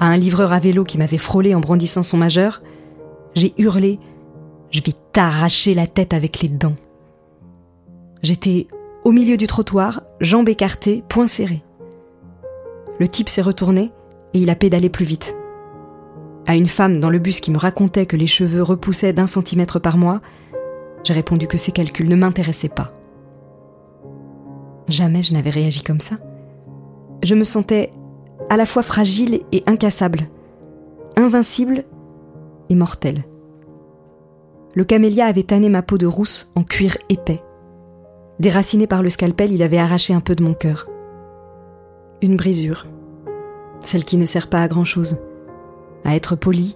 à 0.02 0.08
un 0.08 0.18
livreur 0.18 0.52
à 0.52 0.60
vélo 0.60 0.84
qui 0.84 0.98
m'avait 0.98 1.20
frôlé 1.20 1.54
en 1.54 1.60
brandissant 1.60 2.02
son 2.02 2.18
majeur, 2.18 2.64
j'ai 3.36 3.54
hurlé 3.58 4.00
Je 4.72 4.82
vais 4.82 4.96
t'arracher 5.12 5.76
la 5.76 5.86
tête 5.86 6.14
avec 6.14 6.42
les 6.42 6.50
dents. 6.50 6.76
J'étais 8.24 8.68
au 9.04 9.12
milieu 9.12 9.38
du 9.38 9.46
trottoir, 9.46 10.02
jambes 10.20 10.50
écartées, 10.50 11.04
poings 11.08 11.28
serrés. 11.28 11.64
Le 13.00 13.08
type 13.08 13.30
s'est 13.30 13.44
retourné 13.44 13.92
et 14.34 14.40
il 14.40 14.50
a 14.50 14.56
pédalé 14.56 14.90
plus 14.90 15.06
vite. 15.06 15.36
À 16.48 16.56
une 16.56 16.68
femme 16.68 17.00
dans 17.00 17.12
le 17.12 17.20
bus 17.20 17.40
qui 17.40 17.52
me 17.52 17.58
racontait 17.60 18.08
que 18.08 18.18
les 18.18 18.28
cheveux 18.28 18.64
repoussaient 18.64 19.14
d'un 19.14 19.28
centimètre 19.28 19.78
par 19.78 19.98
mois, 19.98 20.22
j'ai 21.04 21.14
répondu 21.14 21.48
que 21.48 21.58
ces 21.58 21.72
calculs 21.72 22.10
ne 22.10 22.16
m'intéressaient 22.16 22.70
pas. 22.70 22.92
Jamais 24.88 25.22
je 25.22 25.34
n'avais 25.34 25.52
réagi 25.52 25.84
comme 25.84 26.00
ça. 26.00 26.16
Je 27.24 27.36
me 27.36 27.44
sentais 27.44 27.92
à 28.52 28.58
la 28.58 28.66
fois 28.66 28.84
fragile 28.84 29.44
et 29.54 29.64
incassable, 29.66 30.28
invincible 31.16 31.86
et 32.70 32.76
mortel. 32.76 33.24
Le 34.76 34.84
camélia 34.84 35.28
avait 35.28 35.44
tanné 35.44 35.70
ma 35.70 35.82
peau 35.82 35.98
de 35.98 36.06
rousse 36.06 36.52
en 36.56 36.64
cuir 36.64 36.98
épais. 37.08 37.42
Déraciné 38.40 38.88
par 38.88 39.04
le 39.04 39.10
scalpel, 39.10 39.54
il 39.54 39.64
avait 39.64 39.78
arraché 39.78 40.14
un 40.14 40.20
peu 40.20 40.36
de 40.36 40.44
mon 40.44 40.54
cœur. 40.54 40.90
Une 42.22 42.36
brisure, 42.36 42.88
celle 43.80 44.04
qui 44.04 44.18
ne 44.18 44.26
sert 44.26 44.50
pas 44.50 44.62
à 44.62 44.68
grand-chose, 44.68 45.20
à 46.04 46.14
être 46.14 46.36
polie, 46.36 46.76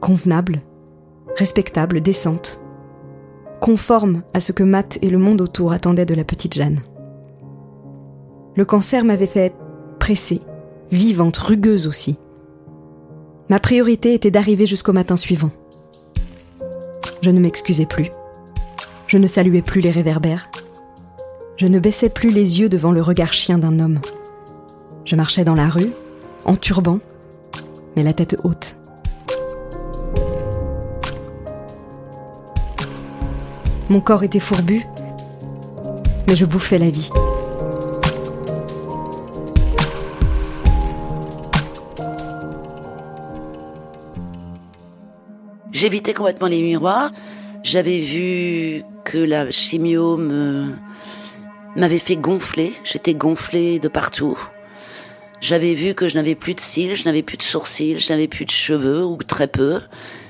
convenable, 0.00 0.60
respectable, 1.36 2.02
décente, 2.02 2.60
conforme 3.60 4.22
à 4.32 4.38
ce 4.38 4.52
que 4.52 4.62
Matt 4.62 5.00
et 5.02 5.10
le 5.10 5.18
monde 5.18 5.40
autour 5.40 5.72
attendaient 5.72 6.06
de 6.06 6.14
la 6.14 6.22
petite 6.22 6.54
Jeanne. 6.54 6.82
Le 8.54 8.64
cancer 8.64 9.04
m'avait 9.04 9.26
fait 9.26 9.52
presser, 9.98 10.40
vivante, 10.90 11.36
rugueuse 11.38 11.86
aussi. 11.86 12.16
Ma 13.48 13.60
priorité 13.60 14.14
était 14.14 14.30
d'arriver 14.30 14.66
jusqu'au 14.66 14.92
matin 14.92 15.16
suivant. 15.16 15.50
Je 17.22 17.30
ne 17.30 17.40
m'excusais 17.40 17.86
plus. 17.86 18.10
Je 19.06 19.18
ne 19.18 19.26
saluais 19.26 19.62
plus 19.62 19.80
les 19.80 19.90
réverbères. 19.90 20.50
Je 21.56 21.66
ne 21.66 21.78
baissais 21.78 22.08
plus 22.08 22.30
les 22.30 22.60
yeux 22.60 22.68
devant 22.68 22.92
le 22.92 23.00
regard 23.00 23.32
chien 23.32 23.58
d'un 23.58 23.80
homme. 23.80 24.00
Je 25.04 25.16
marchais 25.16 25.44
dans 25.44 25.54
la 25.54 25.68
rue, 25.68 25.92
en 26.44 26.56
turban, 26.56 26.98
mais 27.94 28.02
la 28.02 28.12
tête 28.12 28.36
haute. 28.44 28.76
Mon 33.88 34.00
corps 34.00 34.24
était 34.24 34.40
fourbu, 34.40 34.84
mais 36.26 36.34
je 36.34 36.44
bouffais 36.44 36.78
la 36.78 36.90
vie. 36.90 37.08
J'évitais 45.76 46.14
complètement 46.14 46.46
les 46.46 46.62
miroirs. 46.62 47.12
J'avais 47.62 48.00
vu 48.00 48.82
que 49.04 49.18
la 49.18 49.50
chimio 49.50 50.16
m'avait 51.76 51.98
fait 51.98 52.16
gonfler. 52.16 52.72
J'étais 52.82 53.12
gonflée 53.12 53.78
de 53.78 53.88
partout. 53.88 54.38
J'avais 55.42 55.74
vu 55.74 55.92
que 55.92 56.08
je 56.08 56.14
n'avais 56.14 56.34
plus 56.34 56.54
de 56.54 56.60
cils, 56.60 56.96
je 56.96 57.04
n'avais 57.04 57.22
plus 57.22 57.36
de 57.36 57.42
sourcils, 57.42 57.98
je 57.98 58.10
n'avais 58.10 58.26
plus 58.26 58.46
de 58.46 58.50
cheveux 58.50 59.04
ou 59.04 59.18
très 59.18 59.48
peu. 59.48 59.82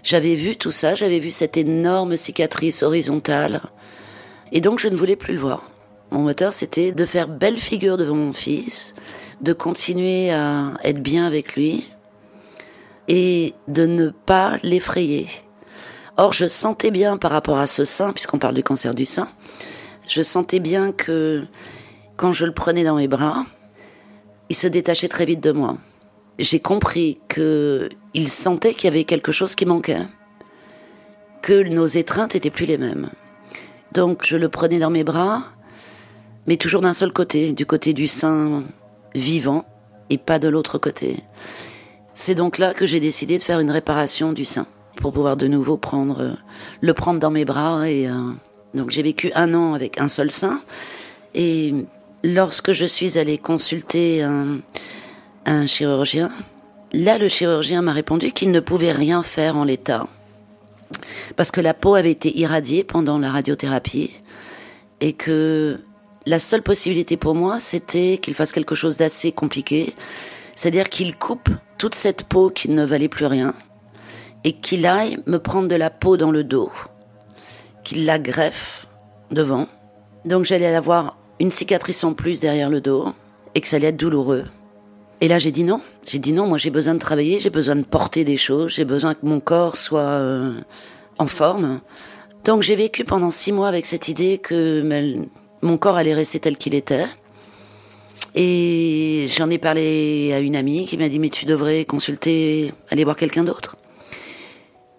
J'avais 0.03 0.35
vu 0.35 0.57
tout 0.57 0.73
ça, 0.73 0.97
j'avais 0.97 1.21
vu 1.21 1.31
cette 1.31 1.57
énorme 1.57 2.17
cicatrice 2.17 2.83
horizontale. 2.83 3.63
Et 4.51 4.61
donc 4.61 4.81
je 4.81 4.89
ne 4.89 4.97
voulais 4.97 5.15
plus 5.15 5.35
le 5.35 5.41
voir. 5.41 5.71
Mon 6.11 6.23
moteur, 6.23 6.53
c'était 6.53 6.91
de 6.91 7.07
faire 7.07 7.29
belle 7.29 7.59
figure 7.59 7.99
devant 7.99 8.17
mon 8.17 8.33
fils, 8.33 8.97
de 9.43 9.53
continuer 9.53 10.33
à 10.33 10.73
être 10.83 11.01
bien 11.01 11.25
avec 11.25 11.55
lui, 11.55 11.89
et 13.09 13.55
de 13.69 13.87
ne 13.87 14.09
pas 14.09 14.59
l'effrayer. 14.63 15.29
Or, 16.17 16.33
je 16.33 16.49
sentais 16.49 16.91
bien 16.91 17.19
par 17.19 17.31
rapport 17.31 17.59
à 17.59 17.67
ce 17.67 17.85
sein, 17.85 18.13
puisqu'on 18.13 18.39
parle 18.39 18.55
du 18.55 18.63
cancer 18.63 18.95
du 18.95 19.07
sein, 19.07 19.29
je 20.09 20.23
sentais 20.23 20.61
bien 20.61 20.93
que 20.93 21.45
quand 22.17 22.33
je 22.33 22.47
le 22.47 22.53
prenais 22.53 22.85
dans 22.85 22.97
mes 22.97 23.09
bras, 23.09 23.45
il 24.49 24.57
se 24.57 24.67
détachait 24.67 25.09
très 25.09 25.25
vite 25.25 25.43
de 25.43 25.53
moi. 25.53 25.77
J'ai 26.39 26.61
compris 26.61 27.21
que 27.29 27.89
il 28.15 28.29
sentait 28.29 28.75
qu'il 28.75 28.85
y 28.85 28.93
avait 28.93 29.05
quelque 29.05 29.33
chose 29.33 29.55
qui 29.55 29.67
manquait, 29.67 30.03
que 31.43 31.63
nos 31.69 31.87
étreintes 31.87 32.35
étaient 32.35 32.51
plus 32.51 32.67
les 32.67 32.79
mêmes. 32.79 33.11
Donc, 33.93 34.25
je 34.25 34.37
le 34.37 34.49
prenais 34.49 34.79
dans 34.79 34.91
mes 34.91 35.05
bras, 35.05 35.45
mais 36.47 36.57
toujours 36.57 36.83
d'un 36.83 36.93
seul 36.93 37.13
côté, 37.13 37.53
du 37.53 37.67
côté 37.67 37.93
du 37.93 38.07
sein 38.07 38.65
vivant, 39.15 39.65
et 40.11 40.19
pas 40.19 40.39
de 40.39 40.49
l'autre 40.49 40.79
côté. 40.79 41.17
C'est 42.19 42.35
donc 42.35 42.57
là 42.57 42.73
que 42.73 42.87
j'ai 42.87 42.99
décidé 42.99 43.37
de 43.37 43.43
faire 43.43 43.61
une 43.61 43.71
réparation 43.71 44.33
du 44.33 44.47
sein 44.47 44.67
pour 44.97 45.13
pouvoir 45.13 45.37
de 45.37 45.47
nouveau 45.47 45.77
prendre 45.77 46.21
euh, 46.23 46.33
le 46.81 46.95
prendre 46.95 47.21
dans 47.21 47.31
mes 47.31 47.45
bras 47.45 47.89
et 47.91 48.09
euh, 48.09 48.15
donc 48.73 48.91
j'ai 48.91 49.03
vécu 49.03 49.31
un 49.35 49.53
an 49.53 49.75
avec 49.75 50.01
un 50.01 50.09
seul 50.09 50.31
sein. 50.31 50.63
Et 51.35 51.75
lorsque 52.25 52.73
je 52.73 52.87
suis 52.87 53.19
allée 53.19 53.37
consulter 53.37 54.23
un, 54.23 54.61
un 55.45 55.67
chirurgien, 55.67 56.33
là 56.95 57.19
le 57.19 57.29
chirurgien 57.29 57.83
m'a 57.83 57.93
répondu 57.93 58.33
qu'il 58.33 58.51
ne 58.51 58.61
pouvait 58.61 58.93
rien 58.93 59.23
faire 59.23 59.59
en 59.59 59.65
l'état 59.65 60.09
parce 61.37 61.51
que 61.51 61.61
la 61.61 61.75
peau 61.75 61.97
avait 61.97 62.13
été 62.13 62.35
irradiée 62.39 62.83
pendant 62.83 63.19
la 63.19 63.31
radiothérapie 63.31 64.13
et 65.03 65.13
que 65.13 65.79
la 66.25 66.39
seule 66.39 66.63
possibilité 66.63 67.19
pour 67.19 67.35
moi, 67.35 67.61
c'était 67.61 68.19
qu'il 68.23 68.35
fasse 68.35 68.53
quelque 68.53 68.75
chose 68.75 68.97
d'assez 68.97 69.33
compliqué, 69.33 69.95
c'est-à-dire 70.57 70.89
qu'il 70.89 71.17
coupe 71.17 71.51
toute 71.79 71.95
cette 71.95 72.25
peau 72.25 72.51
qui 72.51 72.71
ne 72.71 72.85
valait 72.85 73.09
plus 73.09 73.27
rien 73.27 73.55
et 74.43 74.53
qu'il 74.53 74.87
aille 74.87 75.19
me 75.27 75.39
prendre 75.39 75.69
de 75.69 75.75
la 75.77 75.91
peau 75.91 76.17
dans 76.17 76.31
le 76.31 76.43
dos, 76.43 76.73
qu'il 77.85 78.07
la 78.07 78.19
greffe 78.19 78.89
devant. 79.31 79.69
Donc 80.25 80.45
j'allais 80.45 80.75
avoir 80.75 81.17
une 81.39 81.53
cicatrice 81.53 82.03
en 82.03 82.15
plus 82.15 82.41
derrière 82.41 82.71
le 82.71 82.81
dos 82.81 83.13
et 83.55 83.61
que 83.61 83.69
ça 83.69 83.77
allait 83.77 83.89
être 83.89 83.97
douloureux. 83.97 84.45
Et 85.21 85.29
là 85.29 85.39
j'ai 85.39 85.51
dit 85.51 85.65
non, 85.65 85.81
j'ai 86.05 86.19
dit 86.19 86.33
non, 86.33 86.47
moi 86.47 86.59
j'ai 86.59 86.71
besoin 86.71 86.95
de 86.95 87.01
travailler, 87.01 87.39
j'ai 87.39 87.51
besoin 87.51 87.77
de 87.77 87.85
porter 87.85 88.25
des 88.25 88.37
choses, 88.37 88.73
j'ai 88.73 88.85
besoin 88.85 89.15
que 89.15 89.25
mon 89.25 89.41
corps 89.41 89.77
soit 89.77 90.01
euh, 90.01 90.55
en 91.19 91.27
forme. 91.27 91.81
Donc 92.45 92.63
j'ai 92.63 92.77
vécu 92.77 93.05
pendant 93.05 93.31
six 93.31 93.53
mois 93.53 93.69
avec 93.69 93.85
cette 93.85 94.09
idée 94.09 94.39
que 94.39 95.27
mon 95.63 95.77
corps 95.77 95.97
allait 95.97 96.15
rester 96.15 96.39
tel 96.39 96.57
qu'il 96.57 96.75
était. 96.75 97.07
Et 98.39 99.27
j'en 99.29 99.49
ai 99.49 99.57
parlé 99.57 100.33
à 100.35 100.41
une 100.41 100.57
amie 100.57 100.87
qui 100.87 100.99
m'a 100.99 101.09
dit 101.09 101.19
mais 101.19 101.31
tu 101.31 101.47
devrais 101.47 101.87
consulter, 101.87 102.73
aller 102.91 103.03
voir 103.03 103.17
quelqu'un 103.17 103.45
d'autre. 103.45 103.77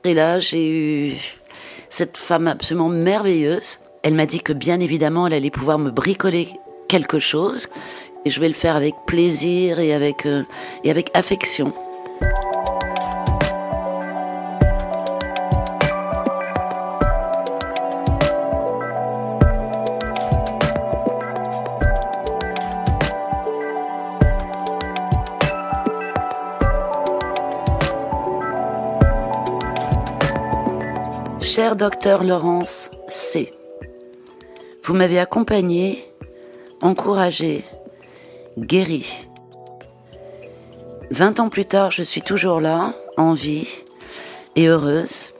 Et 0.03 0.15
là 0.15 0.39
j'ai 0.39 0.67
eu 0.67 1.13
cette 1.89 2.17
femme 2.17 2.47
absolument 2.47 2.89
merveilleuse. 2.89 3.77
Elle 4.01 4.15
m'a 4.15 4.25
dit 4.25 4.41
que 4.41 4.53
bien 4.53 4.79
évidemment 4.79 5.27
elle 5.27 5.33
allait 5.33 5.51
pouvoir 5.51 5.77
me 5.77 5.91
bricoler 5.91 6.49
quelque 6.87 7.19
chose 7.19 7.67
et 8.25 8.31
je 8.31 8.39
vais 8.39 8.47
le 8.47 8.55
faire 8.55 8.75
avec 8.75 8.95
plaisir 9.05 9.79
et 9.79 9.93
avec, 9.93 10.25
euh, 10.25 10.43
et 10.83 10.89
avec 10.89 11.11
affection. 11.13 11.73
Cher 31.57 31.75
docteur 31.75 32.23
Laurence 32.23 32.91
C., 33.09 33.51
vous 34.83 34.93
m'avez 34.93 35.17
accompagné, 35.17 36.05
encouragé, 36.83 37.65
guéri. 38.59 39.27
Vingt 41.09 41.39
ans 41.39 41.49
plus 41.49 41.65
tard, 41.65 41.89
je 41.89 42.03
suis 42.03 42.21
toujours 42.21 42.61
là, 42.61 42.93
en 43.17 43.33
vie 43.33 43.67
et 44.55 44.67
heureuse, 44.67 45.31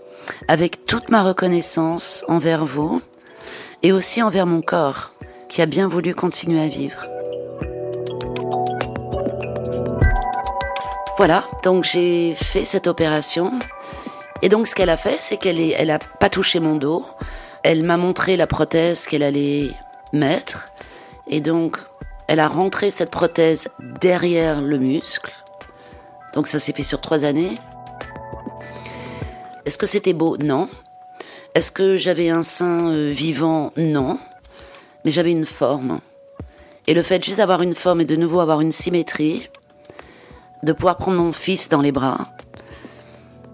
avec 0.48 0.86
toute 0.86 1.12
ma 1.12 1.22
reconnaissance 1.22 2.26
envers 2.28 2.66
vous 2.66 3.00
et 3.84 3.92
aussi 3.92 4.24
envers 4.24 4.48
mon 4.48 4.62
corps 4.62 5.12
qui 5.50 5.62
a 5.62 5.68
bien 5.68 5.88
voulu 5.88 6.16
continuer 6.16 6.64
à 6.64 6.68
vivre. 6.68 7.06
Voilà, 11.18 11.44
donc 11.62 11.84
j'ai 11.84 12.34
fait 12.34 12.66
cette 12.66 12.88
opération 12.88 13.52
et 14.42 14.50
donc 14.50 14.68
ce 14.68 14.76
qu'elle 14.76 14.90
a 14.90 14.98
fait, 14.98 15.18
c'est 15.20 15.38
qu'elle 15.38 15.60
elle 15.60 15.92
a 15.92 16.00
pas 16.00 16.30
touché 16.30 16.60
mon 16.60 16.76
dos. 16.76 17.06
Elle 17.64 17.84
m'a 17.84 17.98
montré 17.98 18.38
la 18.38 18.48
prothèse 18.48 19.08
qu'elle 19.08 19.24
allait 19.24 19.72
mettre. 20.14 20.70
Et 21.28 21.42
donc 21.42 21.78
elle 22.28 22.40
a 22.40 22.48
rentré 22.48 22.92
cette 22.92 23.12
prothèse 23.12 23.70
derrière 23.80 24.62
le 24.62 24.78
muscle. 24.78 25.34
Donc 26.34 26.48
ça 26.48 26.60
s'est 26.60 26.74
fait 26.74 26.84
sur 26.84 27.02
trois 27.02 27.24
années. 27.24 27.58
Est-ce 29.66 29.78
que 29.78 29.88
c'était 29.88 30.14
beau? 30.14 30.38
Non. 30.38 30.70
Est-ce 31.56 31.72
que 31.72 31.98
j'avais 31.98 32.30
un 32.30 32.44
sein 32.44 32.90
euh, 32.90 33.12
vivant? 33.12 33.74
Non. 33.76 34.20
Mais 35.04 35.12
j'avais 35.12 35.32
une 35.32 35.46
forme. 35.46 36.00
Et 36.86 36.94
le 36.94 37.04
fait 37.04 37.24
juste 37.24 37.38
d'avoir 37.38 37.62
une 37.62 37.76
forme 37.76 38.02
et 38.02 38.06
de 38.06 38.16
nouveau 38.16 38.40
avoir 38.40 38.62
une 38.62 38.72
symétrie, 38.72 39.50
de 40.64 40.72
pouvoir 40.72 40.98
prendre 40.98 41.18
mon 41.18 41.34
fils 41.34 41.68
dans 41.68 41.82
les 41.82 41.92
bras, 41.92 42.20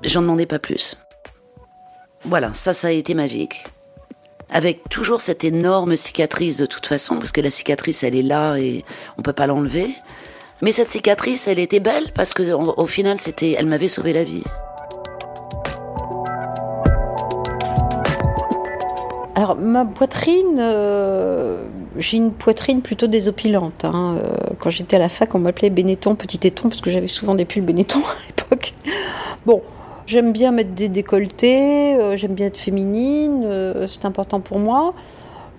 J'en 0.06 0.22
demandais 0.22 0.46
pas 0.46 0.60
plus. 0.60 0.98
Voilà, 2.26 2.54
ça, 2.54 2.74
ça 2.74 2.88
a 2.88 2.92
été 2.92 3.14
magique. 3.14 3.64
Avec 4.50 4.90
toujours 4.90 5.22
cette 5.22 5.44
énorme 5.44 5.96
cicatrice 5.96 6.58
de 6.58 6.66
toute 6.66 6.86
façon, 6.86 7.16
parce 7.16 7.32
que 7.32 7.42
la 7.42 7.50
cicatrice, 7.50 8.04
elle 8.04 8.16
est 8.16 8.24
là 8.24 8.58
et 8.58 8.84
on 9.18 9.22
peut 9.22 9.34
pas 9.34 9.48
l'enlever. 9.48 9.88
Mais 10.62 10.72
cette 10.72 10.90
cicatrice, 10.90 11.48
elle 11.48 11.60
était 11.60 11.80
belle 11.80 12.12
parce 12.14 12.34
que 12.34 12.52
au, 12.54 12.88
final, 12.88 13.18
c'était, 13.18 13.56
elle 13.58 13.66
m'avait 13.66 13.90
sauvé 13.90 14.14
la 14.14 14.24
vie. 14.24 14.44
Alors 19.36 19.56
ma 19.56 19.86
poitrine, 19.86 20.58
euh, 20.60 21.64
j'ai 21.98 22.18
une 22.18 22.32
poitrine 22.32 22.82
plutôt 22.82 23.08
désopilante. 23.08 23.84
Hein. 23.84 24.18
Euh, 24.22 24.36
quand 24.60 24.70
j'étais 24.70 24.98
à 24.98 25.00
la 25.00 25.10
fac, 25.10 25.34
on 25.34 25.40
m'appelait 25.40 25.70
Benetton, 25.70 26.16
petit 26.16 26.38
téton, 26.38 26.70
parce 26.70 26.82
que 26.82 26.92
j'avais 26.92 27.08
souvent 27.08 27.36
des 27.36 27.46
pulls 27.46 27.64
Benetton 27.64 28.00
à 28.08 28.28
l'époque. 28.28 28.74
Bon, 29.46 29.62
J'aime 30.06 30.34
bien 30.34 30.52
mettre 30.52 30.72
des 30.72 30.90
décolletés, 30.90 31.96
euh, 31.96 32.18
j'aime 32.18 32.34
bien 32.34 32.48
être 32.48 32.58
féminine, 32.58 33.44
euh, 33.46 33.88
c'est 33.88 34.04
important 34.04 34.42
pour 34.42 34.60
moi. 34.60 34.94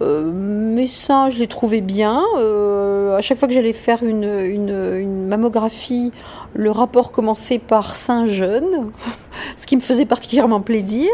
Euh, 0.02 0.30
mes 0.30 0.86
seins, 0.86 1.30
je 1.30 1.38
les 1.38 1.46
trouvais 1.46 1.80
bien. 1.80 2.22
à 2.36 3.22
chaque 3.22 3.38
fois 3.38 3.48
que 3.48 3.54
j'allais 3.54 3.72
faire 3.72 4.02
une, 4.02 4.24
une, 4.24 5.26
mammographie, 5.28 6.12
le 6.52 6.70
rapport 6.70 7.10
commençait 7.10 7.58
par 7.58 7.94
seins 7.94 8.26
jeunes, 8.26 8.90
ce 9.56 9.66
qui 9.66 9.76
me 9.76 9.80
faisait 9.80 10.04
particulièrement 10.04 10.60
plaisir. 10.60 11.08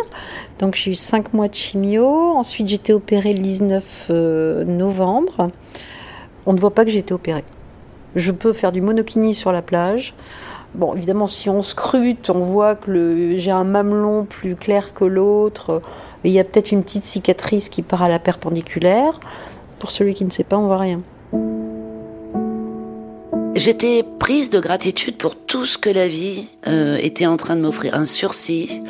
Donc 0.59 0.75
j'ai 0.75 0.91
eu 0.91 0.95
5 0.95 1.33
mois 1.33 1.47
de 1.47 1.55
chimio. 1.55 2.09
Ensuite, 2.09 2.69
j'étais 2.69 2.93
opérée 2.93 3.35
le 3.35 3.41
19 3.41 4.11
novembre. 4.67 5.51
On 6.47 6.53
ne 6.53 6.59
voit 6.59 6.75
pas 6.75 6.85
que 6.85 6.91
j'ai 6.91 6.99
été 6.99 7.15
opérée. 7.15 7.45
Je 8.17 8.33
peux 8.33 8.53
faire 8.53 8.73
du 8.73 8.81
monokini 8.81 9.37
sur 9.37 9.53
la 9.53 9.63
plage. 9.63 10.15
Bon, 10.75 10.95
évidemment, 10.95 11.27
si 11.27 11.51
on 11.51 11.63
scrute, 11.63 12.31
on 12.31 12.39
voit 12.39 12.77
que 12.77 13.37
j'ai 13.37 13.51
un 13.51 13.65
mamelon 13.65 14.25
plus 14.25 14.55
clair 14.55 14.95
que 14.95 15.05
l'autre. 15.05 15.83
Il 16.23 16.31
y 16.31 16.39
a 16.39 16.45
peut-être 16.45 16.71
une 16.71 16.83
petite 16.83 17.05
cicatrice 17.05 17.69
qui 17.69 17.83
part 17.83 18.03
à 18.03 18.09
la 18.09 18.19
perpendiculaire. 18.19 19.19
Pour 19.81 19.91
celui 19.91 20.15
qui 20.15 20.25
ne 20.25 20.31
sait 20.31 20.45
pas, 20.45 20.57
on 20.57 20.67
voit 20.67 20.79
rien. 20.79 21.03
J'étais 23.57 24.05
prise 24.21 24.51
de 24.51 24.61
gratitude 24.61 25.17
pour 25.17 25.35
tout 25.35 25.67
ce 25.67 25.77
que 25.77 25.91
la 25.91 26.07
vie 26.07 26.47
euh, 26.69 26.97
était 27.03 27.27
en 27.27 27.37
train 27.37 27.57
de 27.57 27.63
m'offrir, 27.63 27.95
un 27.95 28.05
sursis. 28.05 28.83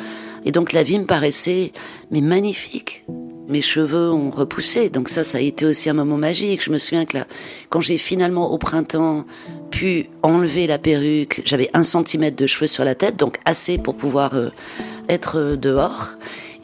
Et 0.45 0.51
donc 0.51 0.73
la 0.73 0.83
vie 0.83 0.99
me 0.99 1.05
paraissait 1.05 1.71
mais 2.11 2.21
magnifique 2.21 3.05
mes 3.51 3.61
cheveux 3.61 4.11
ont 4.11 4.31
repoussé. 4.31 4.89
Donc 4.89 5.09
ça, 5.09 5.23
ça 5.23 5.37
a 5.37 5.41
été 5.41 5.65
aussi 5.65 5.89
un 5.89 5.93
moment 5.93 6.17
magique. 6.17 6.63
Je 6.63 6.71
me 6.71 6.77
souviens 6.77 7.05
que 7.05 7.17
là, 7.17 7.27
quand 7.69 7.81
j'ai 7.81 7.97
finalement 7.97 8.51
au 8.51 8.57
printemps 8.57 9.25
pu 9.71 10.07
enlever 10.21 10.67
la 10.67 10.77
perruque, 10.77 11.41
j'avais 11.45 11.69
un 11.73 11.83
centimètre 11.83 12.35
de 12.35 12.45
cheveux 12.45 12.67
sur 12.67 12.83
la 12.83 12.93
tête, 12.93 13.17
donc 13.17 13.39
assez 13.45 13.77
pour 13.77 13.95
pouvoir 13.95 14.35
euh, 14.35 14.49
être 15.09 15.39
euh, 15.39 15.55
dehors. 15.55 16.11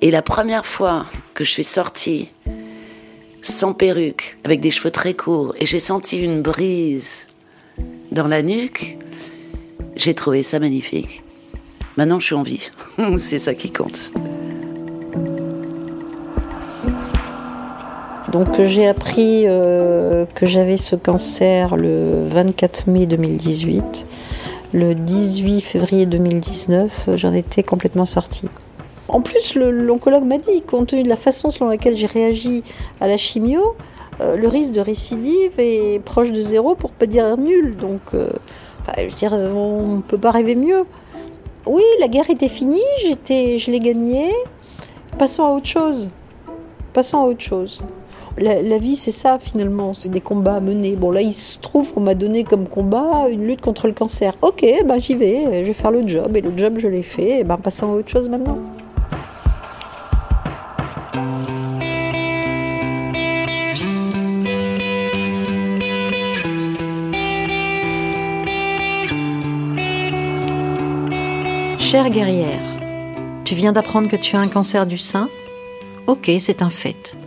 Et 0.02 0.12
la 0.12 0.22
première 0.22 0.66
fois 0.66 1.08
que 1.34 1.44
je 1.44 1.50
suis 1.50 1.64
sortie 1.64 2.30
sans 3.42 3.74
perruque, 3.74 4.38
avec 4.44 4.60
des 4.60 4.72
cheveux 4.72 4.92
très 4.92 5.14
courts, 5.14 5.56
et 5.60 5.66
j'ai 5.66 5.80
senti 5.80 6.22
une 6.22 6.42
brise 6.42 7.28
dans 8.12 8.28
la 8.28 8.44
nuque, 8.44 8.98
j'ai 9.96 10.14
trouvé 10.14 10.44
ça 10.44 10.60
magnifique. 10.60 11.24
Maintenant, 11.96 12.20
je 12.20 12.26
suis 12.28 12.36
en 12.36 12.44
vie. 12.44 12.70
C'est 13.18 13.40
ça 13.40 13.56
qui 13.56 13.72
compte. 13.72 14.12
Donc 18.32 18.62
j'ai 18.66 18.88
appris 18.88 19.44
euh, 19.46 20.26
que 20.26 20.46
j'avais 20.46 20.76
ce 20.76 20.96
cancer 20.98 21.78
le 21.78 22.26
24 22.26 22.88
mai 22.88 23.06
2018. 23.06 24.06
Le 24.74 24.96
18 24.96 25.62
février 25.62 26.06
2019, 26.06 27.12
j'en 27.16 27.34
étais 27.34 27.64
complètement 27.64 28.06
sortie. 28.06 28.50
En 29.08 29.22
plus, 29.22 29.56
l'oncologue 29.56 30.26
m'a 30.26 30.38
dit, 30.38 30.62
compte 30.62 30.88
tenu 30.88 31.04
de 31.04 31.08
la 31.08 31.16
façon 31.16 31.50
selon 31.50 31.70
laquelle 31.70 31.96
j'ai 31.96 32.08
réagi 32.08 32.64
à 33.00 33.08
la 33.08 33.16
chimio, 33.16 33.78
euh, 34.20 34.36
le 34.36 34.50
risque 34.50 34.74
de 34.74 34.82
récidive 34.82 35.54
est 35.58 36.04
proche 36.04 36.34
de 36.34 36.42
zéro 36.42 36.76
pour 36.76 36.92
pas 36.92 37.06
dire 37.06 37.38
nul. 37.38 37.78
Donc, 37.78 38.02
euh, 38.14 38.30
dire, 39.18 39.32
on 39.32 39.98
ne 39.98 40.02
peut 40.02 40.18
pas 40.18 40.32
rêver 40.32 40.56
mieux. 40.56 40.86
Oui, 41.66 41.84
la 42.02 42.10
guerre 42.10 42.30
était 42.30 42.50
finie, 42.50 42.82
je 43.06 43.72
l'ai 43.72 43.80
gagnée. 43.80 44.34
Passons 45.18 45.46
à 45.46 45.50
autre 45.52 45.68
chose. 45.68 46.10
Passons 46.92 47.20
à 47.20 47.24
autre 47.24 47.42
chose. 47.42 47.80
La, 48.40 48.78
vie, 48.78 48.96
c'est 48.96 49.12
ça 49.12 49.40
finalement, 49.40 49.96
c'est 49.96 50.10
des 50.10 50.22
combats 50.22 50.58
à 50.58 50.60
mener. 50.60 50.96
Bon, 50.96 51.10
là, 51.10 51.22
il 51.22 51.34
se 51.34 51.58
trouve 51.58 51.92
qu'on 51.92 52.02
m'a 52.02 52.14
donné 52.14 52.44
comme 52.44 52.68
combat 52.68 53.30
une 53.32 53.48
lutte 53.48 53.62
contre 53.62 53.88
le 53.88 53.94
cancer. 53.94 54.34
Ok, 54.44 54.64
ben 54.86 55.00
j'y 55.00 55.16
vais, 55.16 55.64
je 55.64 55.66
vais 55.66 55.74
faire 55.74 55.90
le 55.90 56.08
job, 56.08 56.38
et 56.38 56.42
le 56.42 56.56
job, 56.56 56.76
je 56.78 56.88
l'ai 56.88 57.02
fait, 57.02 57.40
et 57.40 57.44
ben 57.44 57.58
passons 57.58 57.94
à 57.94 57.96
autre 57.96 58.10
chose 58.10 58.30
maintenant. 58.30 58.60
Chère 71.80 72.12
guerrière, 72.12 72.62
tu 73.46 73.56
viens 73.56 73.72
d'apprendre 73.72 74.08
que 74.08 74.16
tu 74.16 74.36
as 74.36 74.40
un 74.40 74.48
cancer 74.48 74.86
du 74.86 75.00
sein? 75.00 75.28
Ok, 76.06 76.30
c'est 76.40 76.62
un 76.62 76.70
fait. 76.70 77.18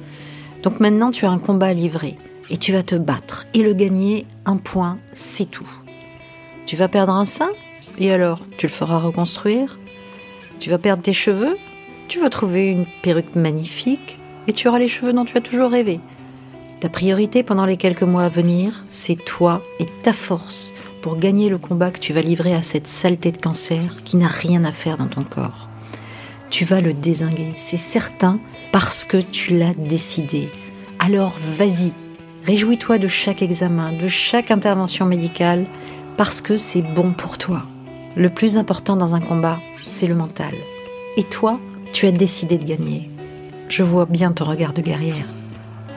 Donc 0.63 0.81
maintenant, 0.81 1.11
tu 1.11 1.25
as 1.25 1.31
un 1.31 1.39
combat 1.39 1.67
à 1.67 1.73
livrer 1.73 2.17
et 2.51 2.57
tu 2.57 2.73
vas 2.73 2.83
te 2.83 2.95
battre 2.95 3.47
et 3.55 3.63
le 3.63 3.73
gagner 3.73 4.27
un 4.45 4.57
point, 4.57 4.99
c'est 5.13 5.51
tout. 5.51 5.69
Tu 6.67 6.77
vas 6.77 6.89
perdre 6.89 7.13
un 7.13 7.25
sein 7.25 7.51
et 7.99 8.11
alors, 8.11 8.41
tu 8.57 8.67
le 8.67 8.73
feras 8.73 8.99
reconstruire 8.99 9.79
Tu 10.59 10.71
vas 10.71 10.79
perdre 10.79 11.03
tes 11.03 11.13
cheveux 11.13 11.57
Tu 12.09 12.19
vas 12.19 12.31
trouver 12.31 12.69
une 12.69 12.87
perruque 13.03 13.35
magnifique 13.37 14.19
et 14.47 14.53
tu 14.53 14.69
auras 14.69 14.79
les 14.79 14.89
cheveux 14.89 15.13
dont 15.13 15.25
tu 15.25 15.37
as 15.37 15.43
toujours 15.43 15.71
rêvé. 15.71 16.01
Ta 16.81 16.89
priorité 16.89 17.43
pendant 17.43 17.67
les 17.67 17.77
quelques 17.77 18.03
mois 18.03 18.25
à 18.25 18.29
venir, 18.31 18.85
c'est 18.89 19.23
toi 19.23 19.63
et 19.79 19.87
ta 20.03 20.15
force 20.15 20.73
pour 21.03 21.19
gagner 21.19 21.51
le 21.51 21.59
combat 21.59 21.91
que 21.91 21.99
tu 21.99 22.15
vas 22.15 22.23
livrer 22.23 22.55
à 22.55 22.63
cette 22.63 22.89
saleté 22.89 23.33
de 23.33 23.37
cancer 23.37 24.01
qui 24.03 24.17
n'a 24.17 24.29
rien 24.29 24.65
à 24.65 24.73
faire 24.73 24.97
dans 24.97 25.07
ton 25.07 25.23
corps. 25.23 25.69
Tu 26.49 26.65
vas 26.65 26.81
le 26.81 26.95
désinguer, 26.95 27.53
c'est 27.57 27.77
certain, 27.77 28.41
parce 28.73 29.05
que 29.05 29.17
tu 29.17 29.57
l'as 29.57 29.75
décidé. 29.75 30.51
Alors 30.99 31.37
vas-y, 31.39 31.93
réjouis-toi 32.45 32.99
de 32.99 33.09
chaque 33.09 33.43
examen, 33.43 33.93
de 33.93 34.09
chaque 34.09 34.51
intervention 34.51 35.07
médicale, 35.07 35.67
parce 36.17 36.41
que 36.41 36.57
c'est 36.57 36.83
bon 36.83 37.13
pour 37.13 37.39
toi. 37.39 37.65
Le 38.17 38.29
plus 38.29 38.59
important 38.59 38.97
dans 38.97 39.15
un 39.15 39.21
combat, 39.21 39.59
c'est 39.85 40.07
le 40.07 40.15
mental. 40.15 40.55
Et 41.17 41.25
toi, 41.25 41.59
tu 41.93 42.07
as 42.07 42.13
décidé 42.13 42.59
de 42.59 42.65
gagner. 42.65 43.11
Je 43.69 43.83
vois 43.83 44.07
bien 44.07 44.33
ton 44.33 44.45
regard 44.45 44.73
de 44.73 44.83
guerrière. 44.83 45.27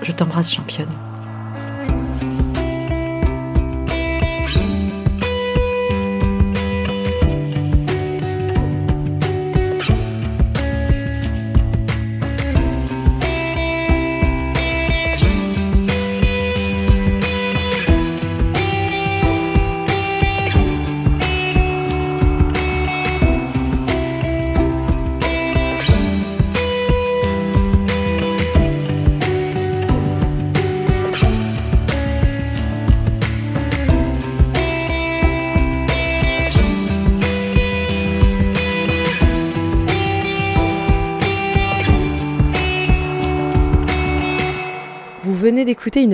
Je 0.02 0.12
t'embrasse, 0.12 0.54
championne. 0.54 0.92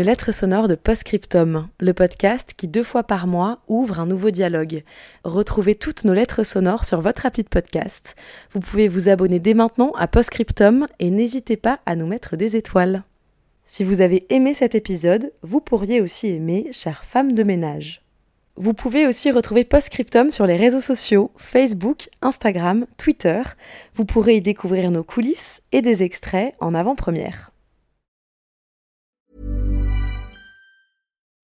Lettre 0.10 0.32
sonore 0.32 0.68
de 0.68 0.74
Postscriptum, 0.74 1.68
le 1.80 1.94
podcast 1.94 2.56
qui 2.58 2.68
deux 2.68 2.82
fois 2.82 3.04
par 3.04 3.28
mois 3.28 3.60
ouvre 3.68 4.00
un 4.00 4.08
nouveau 4.08 4.32
dialogue. 4.32 4.82
Retrouvez 5.24 5.76
toutes 5.76 6.04
nos 6.04 6.16
lettres 6.16 6.44
sonores 6.44 6.84
sur 6.84 7.00
votre 7.02 7.28
appli 7.28 7.44
de 7.44 7.48
podcast. 7.48 8.16
Vous 8.52 8.60
pouvez 8.60 8.88
vous 8.88 9.08
abonner 9.08 9.38
dès 9.40 9.54
maintenant 9.54 9.92
à 9.92 10.08
Postscriptum 10.08 10.88
et 10.98 11.12
n'hésitez 11.12 11.58
pas 11.58 11.80
à 11.86 11.96
nous 11.96 12.08
mettre 12.08 12.38
des 12.38 12.56
étoiles. 12.56 13.04
Si 13.68 13.84
vous 13.84 14.02
avez 14.02 14.26
aimé 14.34 14.56
cet 14.56 14.74
épisode, 14.74 15.32
vous 15.44 15.62
pourriez 15.62 16.02
aussi 16.02 16.30
aimer 16.30 16.70
Chère 16.72 17.06
femme 17.06 17.34
de 17.34 17.44
ménage. 17.44 18.02
Vous 18.56 18.74
pouvez 18.74 19.06
aussi 19.06 19.30
retrouver 19.30 19.64
Postscriptum 19.64 20.32
sur 20.32 20.48
les 20.48 20.58
réseaux 20.58 20.82
sociaux, 20.82 21.30
Facebook, 21.38 22.10
Instagram, 22.24 22.88
Twitter. 22.98 23.44
Vous 23.94 24.06
pourrez 24.06 24.38
y 24.38 24.42
découvrir 24.42 24.90
nos 24.90 25.04
coulisses 25.04 25.62
et 25.72 25.84
des 25.84 26.02
extraits 26.02 26.56
en 26.60 26.74
avant-première. 26.74 27.49